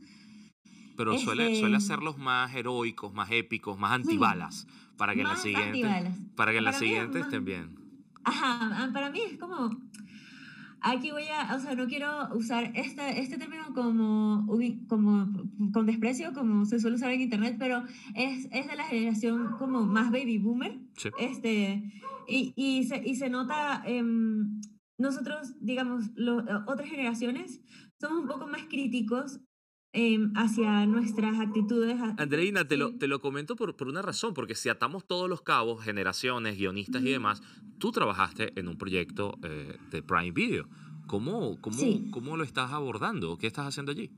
Pero 0.96 1.18
suele, 1.18 1.46
este 1.46 1.60
suele 1.60 1.76
hacerlos 1.76 2.18
más 2.18 2.54
heroicos, 2.54 3.14
más 3.14 3.30
épicos, 3.30 3.78
más 3.78 3.92
antibalas, 3.92 4.66
para 4.96 5.14
que 5.14 5.22
en 5.22 5.28
la 5.28 5.36
siguiente, 5.36 6.12
para 6.36 6.52
que 6.52 6.58
en 6.58 6.64
la 6.64 6.72
siguiente 6.72 7.20
estén 7.20 7.44
bien. 7.44 7.76
Ajá, 8.24 8.90
para 8.92 9.10
mí 9.10 9.20
es 9.20 9.38
como 9.38 9.70
Aquí 10.86 11.10
voy 11.12 11.24
a, 11.28 11.54
o 11.54 11.58
sea, 11.60 11.74
no 11.74 11.86
quiero 11.86 12.28
usar 12.34 12.70
este, 12.74 13.18
este 13.18 13.38
término 13.38 13.72
como, 13.74 14.46
como 14.86 15.32
con 15.72 15.86
desprecio, 15.86 16.34
como 16.34 16.66
se 16.66 16.78
suele 16.78 16.96
usar 16.96 17.10
en 17.10 17.22
internet, 17.22 17.56
pero 17.58 17.84
es, 18.14 18.48
es 18.52 18.66
de 18.66 18.76
la 18.76 18.84
generación 18.84 19.56
como 19.58 19.86
más 19.86 20.10
baby 20.10 20.36
boomer. 20.36 20.78
Este, 21.18 21.90
y, 22.28 22.52
y, 22.54 22.84
se, 22.84 23.02
y 23.02 23.14
se 23.14 23.30
nota, 23.30 23.82
em, 23.86 24.60
nosotros, 24.98 25.54
digamos, 25.58 26.10
otras 26.66 26.90
generaciones, 26.90 27.62
somos 27.98 28.22
un 28.22 28.28
poco 28.28 28.46
más 28.46 28.64
críticos 28.64 29.40
Em, 29.96 30.32
hacia 30.34 30.86
nuestras 30.86 31.38
actitudes. 31.38 31.96
Andreina, 32.18 32.66
te, 32.66 32.76
lo, 32.76 32.96
te 32.96 33.06
lo 33.06 33.20
comento 33.20 33.54
por, 33.54 33.76
por, 33.76 33.86
una 33.86 34.02
razón, 34.02 34.34
porque 34.34 34.56
si 34.56 34.68
atamos 34.68 35.06
todos 35.06 35.30
los 35.30 35.40
cabos, 35.42 35.84
generaciones, 35.84 36.58
guionistas 36.58 37.00
y 37.02 37.10
demás, 37.10 37.44
tú 37.78 37.92
trabajaste 37.92 38.58
en 38.58 38.66
un 38.66 38.76
proyecto 38.76 39.38
eh, 39.44 39.78
de 39.92 40.02
Prime 40.02 40.32
Video. 40.32 40.66
¿Cómo, 41.06 41.60
cómo, 41.60 41.78
¿Cómo 42.10 42.36
lo 42.36 42.42
estás 42.42 42.72
abordando? 42.72 43.38
¿Qué 43.38 43.46
estás 43.46 43.68
haciendo 43.68 43.92
allí? 43.92 44.10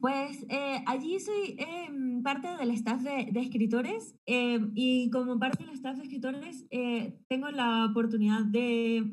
Pues 0.00 0.46
eh, 0.48 0.82
allí 0.86 1.20
soy 1.20 1.56
em, 1.58 2.22
parte 2.22 2.48
del 2.48 2.70
staff 2.70 3.02
de, 3.02 3.28
de 3.30 3.40
escritores 3.40 4.14
em, 4.24 4.72
y 4.74 5.10
como 5.10 5.38
parte 5.38 5.62
del 5.62 5.74
staff 5.74 5.98
de 5.98 6.04
escritores 6.04 6.64
eh, 6.70 7.18
tengo 7.28 7.50
la 7.50 7.84
oportunidad 7.84 8.46
de 8.46 9.04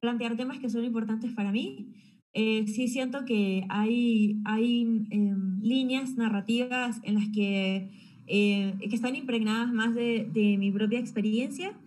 plantear 0.00 0.36
temas 0.36 0.58
que 0.58 0.70
son 0.70 0.84
importantes 0.84 1.34
para 1.34 1.52
mí 1.52 1.94
eh, 2.34 2.66
sí 2.66 2.88
siento 2.88 3.24
que 3.24 3.64
hay, 3.68 4.40
hay 4.44 4.82
em, 5.10 5.60
líneas 5.62 6.16
narrativas 6.16 7.00
en 7.04 7.14
las 7.14 7.28
que, 7.28 7.90
eh, 8.26 8.74
que 8.80 8.96
están 8.96 9.14
impregnadas 9.14 9.72
más 9.72 9.94
de, 9.94 10.28
de, 10.32 10.58
mi 10.58 10.72
propia 10.72 10.98
experiencia, 10.98 11.78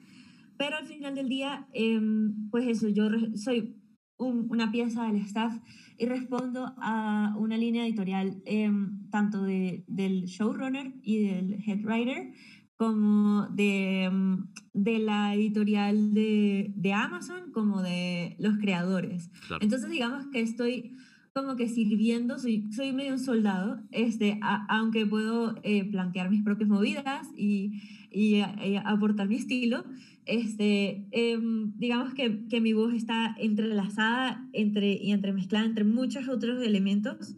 pero 0.58 0.78
al 0.78 0.88
final 0.88 1.16
del 1.16 1.28
día, 1.28 1.68
em, 1.74 2.50
pues 2.50 2.66
eso, 2.66 2.88
yo 2.88 3.10
soy 3.36 3.76
una 4.18 4.72
pieza 4.72 5.06
del 5.08 5.18
staff 5.18 5.54
y 5.98 6.06
respondo 6.06 6.74
a 6.78 7.36
una 7.38 7.58
línea 7.58 7.86
editorial 7.86 8.42
em, 8.46 9.10
tanto 9.10 9.44
de, 9.44 9.84
del 9.88 10.26
showrunner 10.26 10.94
y 11.04 11.24
del 11.24 11.62
head 11.68 11.84
writer 11.84 12.32
como 12.78 13.48
de, 13.48 14.10
mm, 14.12 14.50
de 14.74 15.00
la 15.00 15.34
editorial 15.34 16.14
de, 16.14 16.72
de, 16.76 16.94
Amazon 16.94 17.52
como 17.52 17.82
de 17.82 18.36
los 18.40 18.58
creadores. 18.58 19.32
Entonces 19.60 19.90
digamos 19.90 20.28
que 20.28 20.42
estoy 20.42 20.96
como 21.34 21.56
que 21.56 21.68
sirviendo, 21.68 22.40
soy, 22.40 22.66
soy 22.72 22.94
medio 22.94 23.14
un 23.14 23.20
soldado, 23.20 23.80
este, 23.92 24.40
aunque 24.70 25.06
puedo 25.06 25.56
eh, 25.64 25.86
plantear 25.86 26.32
mis 26.32 26.44
propias 26.44 26.70
movidas 26.70 27.28
y, 27.36 27.82
y 28.12 28.36
eh, 28.36 28.82
aportar 28.84 29.28
mi 29.28 29.36
estilo, 29.36 29.84
este, 30.26 31.08
em, 31.12 31.74
digamos 31.78 32.16
que, 32.16 32.48
que, 32.48 32.60
mi 32.60 32.74
voz 32.74 32.94
está 32.94 33.36
entrelazada 33.40 34.48
entre, 34.52 34.94
y 34.94 35.12
entremezclada 35.12 35.66
entre 35.66 35.84
muchos 35.84 36.28
otros 36.28 36.62
elementos, 36.64 37.36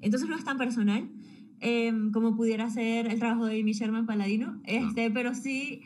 entonces 0.00 0.28
no 0.28 0.36
es 0.36 0.44
tan 0.44 0.56
personal, 0.56 1.10
Em, 1.62 2.10
como 2.10 2.36
pudiera 2.36 2.70
ser 2.70 3.06
el 3.06 3.18
trabajo 3.18 3.44
de 3.44 3.60
Amy 3.60 3.72
Sherman 3.72 4.06
Paladino, 4.06 4.58
este, 4.64 5.10
pero 5.10 5.34
sí, 5.34 5.82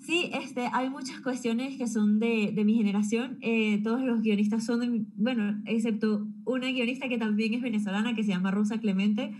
sí 0.00 0.28
este, 0.34 0.68
hay 0.72 0.90
muchas 0.90 1.20
cuestiones 1.20 1.76
que 1.76 1.86
son 1.86 2.18
de, 2.18 2.50
de 2.52 2.64
mi 2.64 2.74
generación. 2.74 3.38
Eh, 3.42 3.80
todos 3.84 4.02
los 4.02 4.22
guionistas 4.22 4.66
son, 4.66 4.80
de, 4.80 5.04
bueno, 5.16 5.62
excepto 5.66 6.26
una 6.44 6.68
guionista 6.72 7.08
que 7.08 7.16
también 7.16 7.54
es 7.54 7.62
venezolana, 7.62 8.16
que 8.16 8.24
se 8.24 8.30
llama 8.30 8.50
Rosa 8.50 8.78
Clemente. 8.78 9.32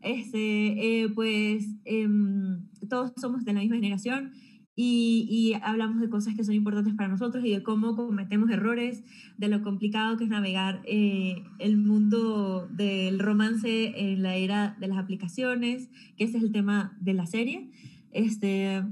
Este, 0.00 1.02
eh, 1.02 1.08
pues 1.10 1.68
em, 1.84 2.62
todos 2.88 3.12
somos 3.20 3.44
de 3.44 3.52
la 3.52 3.60
misma 3.60 3.76
generación 3.76 4.32
y, 4.74 5.26
y, 5.28 5.54
hablamos 5.62 6.00
de 6.00 6.08
cosas 6.08 6.34
que 6.34 6.44
son 6.44 6.54
importantes 6.54 6.94
para 6.94 7.08
nosotros 7.08 7.44
y 7.44 7.50
de 7.50 7.62
cómo 7.62 7.94
cometemos 7.94 8.50
errores, 8.50 9.04
de 9.36 9.48
lo 9.48 9.60
complicado 9.62 10.16
que 10.16 10.24
es 10.24 10.30
navegar 10.30 10.80
eh, 10.86 11.42
el 11.58 11.76
mundo 11.76 12.68
del 12.68 13.18
romance 13.18 13.92
en 14.12 14.22
la 14.22 14.36
era 14.36 14.76
de 14.80 14.88
las 14.88 14.96
aplicaciones, 14.96 15.90
que 16.16 16.24
ese 16.24 16.38
es 16.38 16.42
el 16.42 16.52
tema 16.52 16.96
de 17.00 17.12
la 17.12 17.26
serie. 17.26 17.70
Este, 18.12 18.82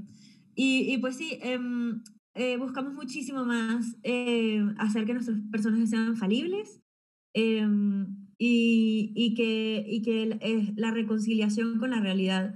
y, 0.55 0.93
y 0.93 0.97
pues 0.99 1.15
sí, 1.15 1.39
em, 1.41 2.03
eh, 2.35 2.57
buscamos 2.57 2.93
muchísimo 2.93 3.43
más 3.43 3.97
eh, 4.03 4.63
hacer 4.77 5.05
que 5.05 5.13
nuestros 5.13 5.39
personajes 5.51 5.89
sean 5.89 6.15
falibles 6.15 6.79
em, 7.33 8.27
y, 8.37 9.13
y 9.15 9.33
que, 9.33 10.01
que 10.05 10.73
la 10.75 10.91
reconciliación 10.91 11.79
con 11.79 11.89
la 11.89 12.01
realidad 12.01 12.55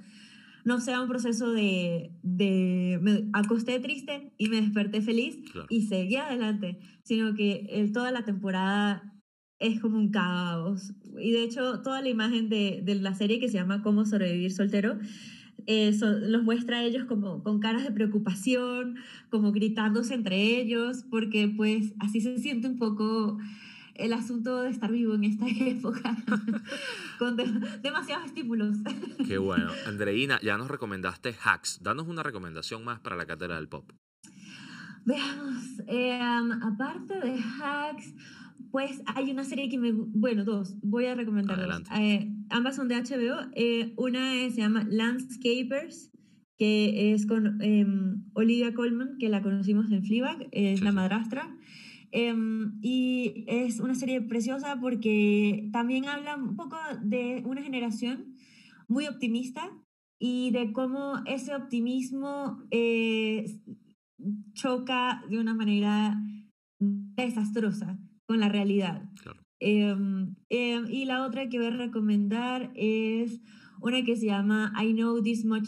no 0.65 0.81
sea 0.81 0.99
un 0.99 1.07
proceso 1.07 1.51
de, 1.51 2.11
de 2.23 2.99
me 3.01 3.29
acosté 3.33 3.79
triste 3.79 4.33
y 4.37 4.49
me 4.49 4.59
desperté 4.59 5.01
feliz 5.01 5.37
y 5.69 5.83
seguí 5.83 6.15
adelante, 6.17 6.79
sino 7.03 7.35
que 7.35 7.67
el, 7.69 7.91
toda 7.93 8.11
la 8.11 8.25
temporada 8.25 9.13
es 9.59 9.79
como 9.79 9.97
un 9.97 10.09
caos. 10.09 10.93
Y 11.19 11.31
de 11.31 11.43
hecho, 11.43 11.81
toda 11.81 12.01
la 12.01 12.09
imagen 12.09 12.49
de, 12.49 12.81
de 12.83 12.95
la 12.95 13.13
serie 13.13 13.39
que 13.39 13.47
se 13.47 13.53
llama 13.53 13.83
Cómo 13.83 14.05
sobrevivir 14.05 14.51
soltero, 14.51 14.97
eh, 15.67 15.91
los 16.01 16.43
muestra 16.43 16.79
a 16.79 16.83
ellos 16.83 17.05
como 17.05 17.43
con 17.43 17.59
caras 17.59 17.83
de 17.83 17.91
preocupación, 17.91 18.95
como 19.29 19.51
gritándose 19.51 20.15
entre 20.15 20.59
ellos, 20.59 21.05
porque 21.11 21.47
pues 21.55 21.93
así 21.99 22.21
se 22.21 22.39
siente 22.39 22.67
un 22.67 22.77
poco 22.77 23.37
el 23.95 24.13
asunto 24.13 24.61
de 24.61 24.69
estar 24.69 24.91
vivo 24.91 25.13
en 25.15 25.23
esta 25.23 25.45
época, 25.59 26.15
con 27.17 27.37
demasiados 27.81 28.25
estímulos. 28.25 28.77
Qué 29.27 29.37
bueno. 29.37 29.71
Andreina, 29.85 30.39
ya 30.41 30.57
nos 30.57 30.69
recomendaste 30.69 31.35
Hacks. 31.43 31.79
Danos 31.81 32.07
una 32.07 32.23
recomendación 32.23 32.83
más 32.83 32.99
para 32.99 33.15
la 33.15 33.25
cátedra 33.25 33.55
del 33.55 33.67
pop. 33.67 33.91
Veamos, 35.05 35.81
em, 35.87 36.51
aparte 36.63 37.19
de 37.19 37.39
Hacks, 37.61 38.13
pues 38.71 39.01
hay 39.05 39.31
una 39.31 39.43
serie 39.43 39.69
que 39.69 39.77
me... 39.77 39.91
Bueno, 39.93 40.43
dos, 40.43 40.75
voy 40.81 41.05
a 41.05 41.15
recomendar 41.15 41.59
eh, 41.97 42.31
ambas 42.49 42.75
son 42.75 42.87
de 42.87 42.95
HBO. 42.95 43.49
Eh, 43.53 43.93
una 43.97 44.31
se 44.49 44.57
llama 44.57 44.85
Landscapers, 44.89 46.11
que 46.57 47.13
es 47.13 47.25
con 47.25 47.61
em, 47.61 48.25
Olivia 48.33 48.73
Colman, 48.73 49.17
que 49.19 49.29
la 49.29 49.41
conocimos 49.41 49.91
en 49.91 50.03
Fleabag, 50.03 50.47
es 50.51 50.81
la 50.81 50.91
madrastra. 50.91 51.55
Em, 52.17 52.79
y 52.81 53.43
es 53.45 53.81
una 53.81 53.93
serie 53.93 54.21
preciosa 54.21 54.79
porque 54.79 55.67
también 55.73 56.07
habla 56.07 56.37
un 56.37 56.55
poco 56.55 56.77
de 57.03 57.43
una 57.45 57.61
generación 57.61 58.37
muy 58.87 59.05
optimista 59.07 59.69
y 60.17 60.51
de 60.51 60.71
cómo 60.71 61.15
ese 61.25 61.53
optimismo 61.53 62.63
eh, 62.71 63.59
choca 64.53 65.25
de 65.29 65.39
una 65.39 65.53
manera 65.53 66.17
desastrosa 66.79 67.99
con 68.25 68.39
la 68.39 68.47
realidad. 68.47 69.09
Em, 69.59 70.35
em, 70.47 70.85
y 70.89 71.03
la 71.03 71.25
otra 71.25 71.49
que 71.49 71.57
voy 71.57 71.67
a 71.67 71.71
recomendar 71.71 72.71
es 72.75 73.41
una 73.81 74.05
que 74.05 74.15
se 74.15 74.27
llama 74.27 74.71
I 74.81 74.93
Know 74.93 75.21
This 75.21 75.43
Much 75.43 75.67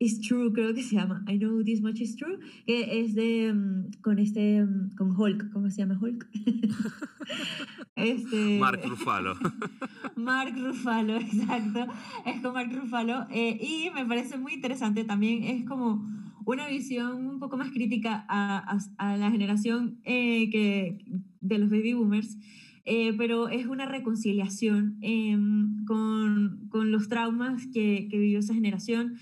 Is 0.00 0.20
True, 0.20 0.52
creo 0.52 0.72
que 0.74 0.82
se 0.84 0.94
llama. 0.94 1.24
I 1.26 1.38
know 1.38 1.60
this 1.64 1.80
much 1.80 2.00
is 2.00 2.14
true. 2.14 2.38
Que 2.66 3.00
es 3.00 3.16
de. 3.16 3.52
Mm, 3.52 4.00
con 4.00 4.20
este. 4.20 4.64
Mm, 4.64 4.94
con 4.96 5.10
Hulk. 5.10 5.50
¿Cómo 5.50 5.68
se 5.70 5.78
llama 5.78 5.98
Hulk? 6.00 6.28
este, 7.96 8.58
Mark 8.60 8.80
Ruffalo. 8.86 9.34
Mark 10.16 10.54
Ruffalo, 10.56 11.16
exacto. 11.16 11.86
Es 12.24 12.40
con 12.40 12.54
Mark 12.54 12.70
Ruffalo. 12.72 13.26
Eh, 13.30 13.58
y 13.60 13.90
me 13.92 14.06
parece 14.06 14.38
muy 14.38 14.54
interesante 14.54 15.02
también. 15.02 15.42
Es 15.42 15.64
como 15.64 16.08
una 16.44 16.68
visión 16.68 17.26
un 17.26 17.40
poco 17.40 17.56
más 17.56 17.70
crítica 17.70 18.24
a, 18.28 18.78
a, 18.98 19.16
la 19.16 19.32
generación 19.32 19.98
eh, 20.04 20.48
que, 20.50 20.98
de 21.40 21.58
los 21.58 21.70
baby 21.70 21.94
boomers. 21.94 22.38
Eh, 22.84 23.14
pero 23.18 23.48
es 23.48 23.66
una 23.66 23.84
reconciliación 23.84 24.96
em, 25.02 25.84
con, 25.84 26.68
con, 26.70 26.90
los 26.90 27.08
traumas 27.08 27.66
que, 27.66 28.06
que 28.10 28.18
vivió 28.18 28.38
esa 28.38 28.54
generación 28.54 29.18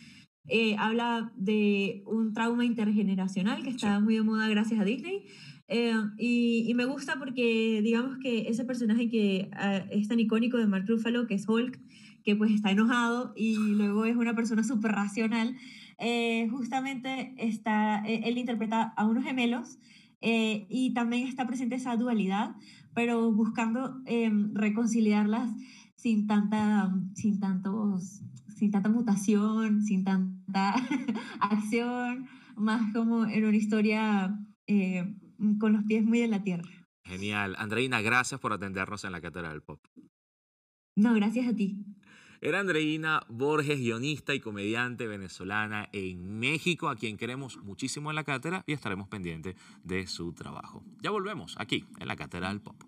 eh, 0.49 0.77
habla 0.79 1.33
de 1.37 2.03
un 2.07 2.33
trauma 2.33 2.65
intergeneracional 2.65 3.63
que 3.63 3.71
está 3.71 4.01
muy 4.01 4.15
de 4.15 4.23
moda 4.23 4.49
gracias 4.49 4.81
a 4.81 4.85
Disney. 4.85 5.25
Eh, 5.69 5.95
y, 6.19 6.73
me 6.75 6.85
gusta 6.85 7.19
porque 7.19 7.81
digamos 7.83 8.19
que 8.19 8.49
ese 8.49 8.65
personaje 8.65 9.09
que 9.09 9.51
ah, 9.55 9.83
es 9.91 10.07
tan 10.07 10.21
icónico 10.21 10.59
de 10.59 10.67
Mark 10.67 10.85
Ruffalo, 10.87 11.27
que 11.27 11.35
es 11.35 11.49
Hulk, 11.49 11.81
que 12.23 12.37
pues 12.37 12.53
está 12.53 12.71
enojado 12.71 13.33
y 13.37 13.57
luego 13.57 14.05
es 14.05 14.17
una 14.17 14.35
persona 14.35 14.63
súper 14.63 14.93
racional, 14.93 15.57
eh, 15.99 16.49
justamente 16.51 17.35
está, 17.39 18.05
él 18.07 18.39
interpreta 18.39 18.93
a 18.97 19.07
unos 19.07 19.25
gemelos 19.25 19.79
y 20.21 20.93
también 20.93 21.29
está 21.29 21.47
presente 21.47 21.77
esa 21.77 21.97
dualidad, 21.97 22.57
pero 22.95 23.31
buscando 23.33 24.03
reconciliarlas 24.55 25.53
sin, 25.95 26.27
tanta, 26.27 26.93
sin 27.15 27.39
tantos 27.39 28.23
sin 28.57 28.71
tanta 28.71 28.89
mutación, 28.89 29.83
sin 29.83 30.03
tanta 30.03 30.36
acción, 31.41 32.29
más 32.57 32.93
como 32.93 33.27
en 33.27 33.45
una 33.45 33.57
historia 33.57 34.39
eh, 34.67 35.15
con 35.59 35.73
los 35.73 35.85
pies 35.85 36.05
muy 36.05 36.21
en 36.21 36.31
la 36.31 36.43
tierra. 36.43 36.71
Genial. 37.05 37.55
Andreina, 37.59 38.01
gracias 38.01 38.41
por 38.41 38.53
atendernos 38.53 39.05
en 39.05 39.13
la 39.13 39.21
Cátedra 39.21 39.51
del 39.51 39.63
Pop. 39.63 39.81
No, 40.97 41.15
gracias 41.15 41.47
a 41.47 41.55
ti. 41.55 41.85
Era 42.41 42.61
Andreina 42.61 43.23
Borges, 43.29 43.79
guionista 43.79 44.35
y 44.35 44.41
comediante 44.41 45.07
venezolana 45.07 45.89
en 45.93 46.39
México, 46.39 46.89
a 46.89 46.97
quien 46.97 47.17
queremos 47.17 47.57
muchísimo 47.59 48.11
en 48.11 48.17
la 48.17 48.25
cátedra 48.25 48.63
y 48.67 48.73
estaremos 48.73 49.09
pendientes 49.09 49.57
de 49.85 50.07
su 50.07 50.33
trabajo. 50.33 50.85
Ya 51.03 51.11
volvemos 51.11 51.57
aquí 51.59 51.85
en 51.99 52.09
la 52.09 52.17
Cátedra 52.17 52.49
del 52.49 52.61
Pop. 52.61 52.83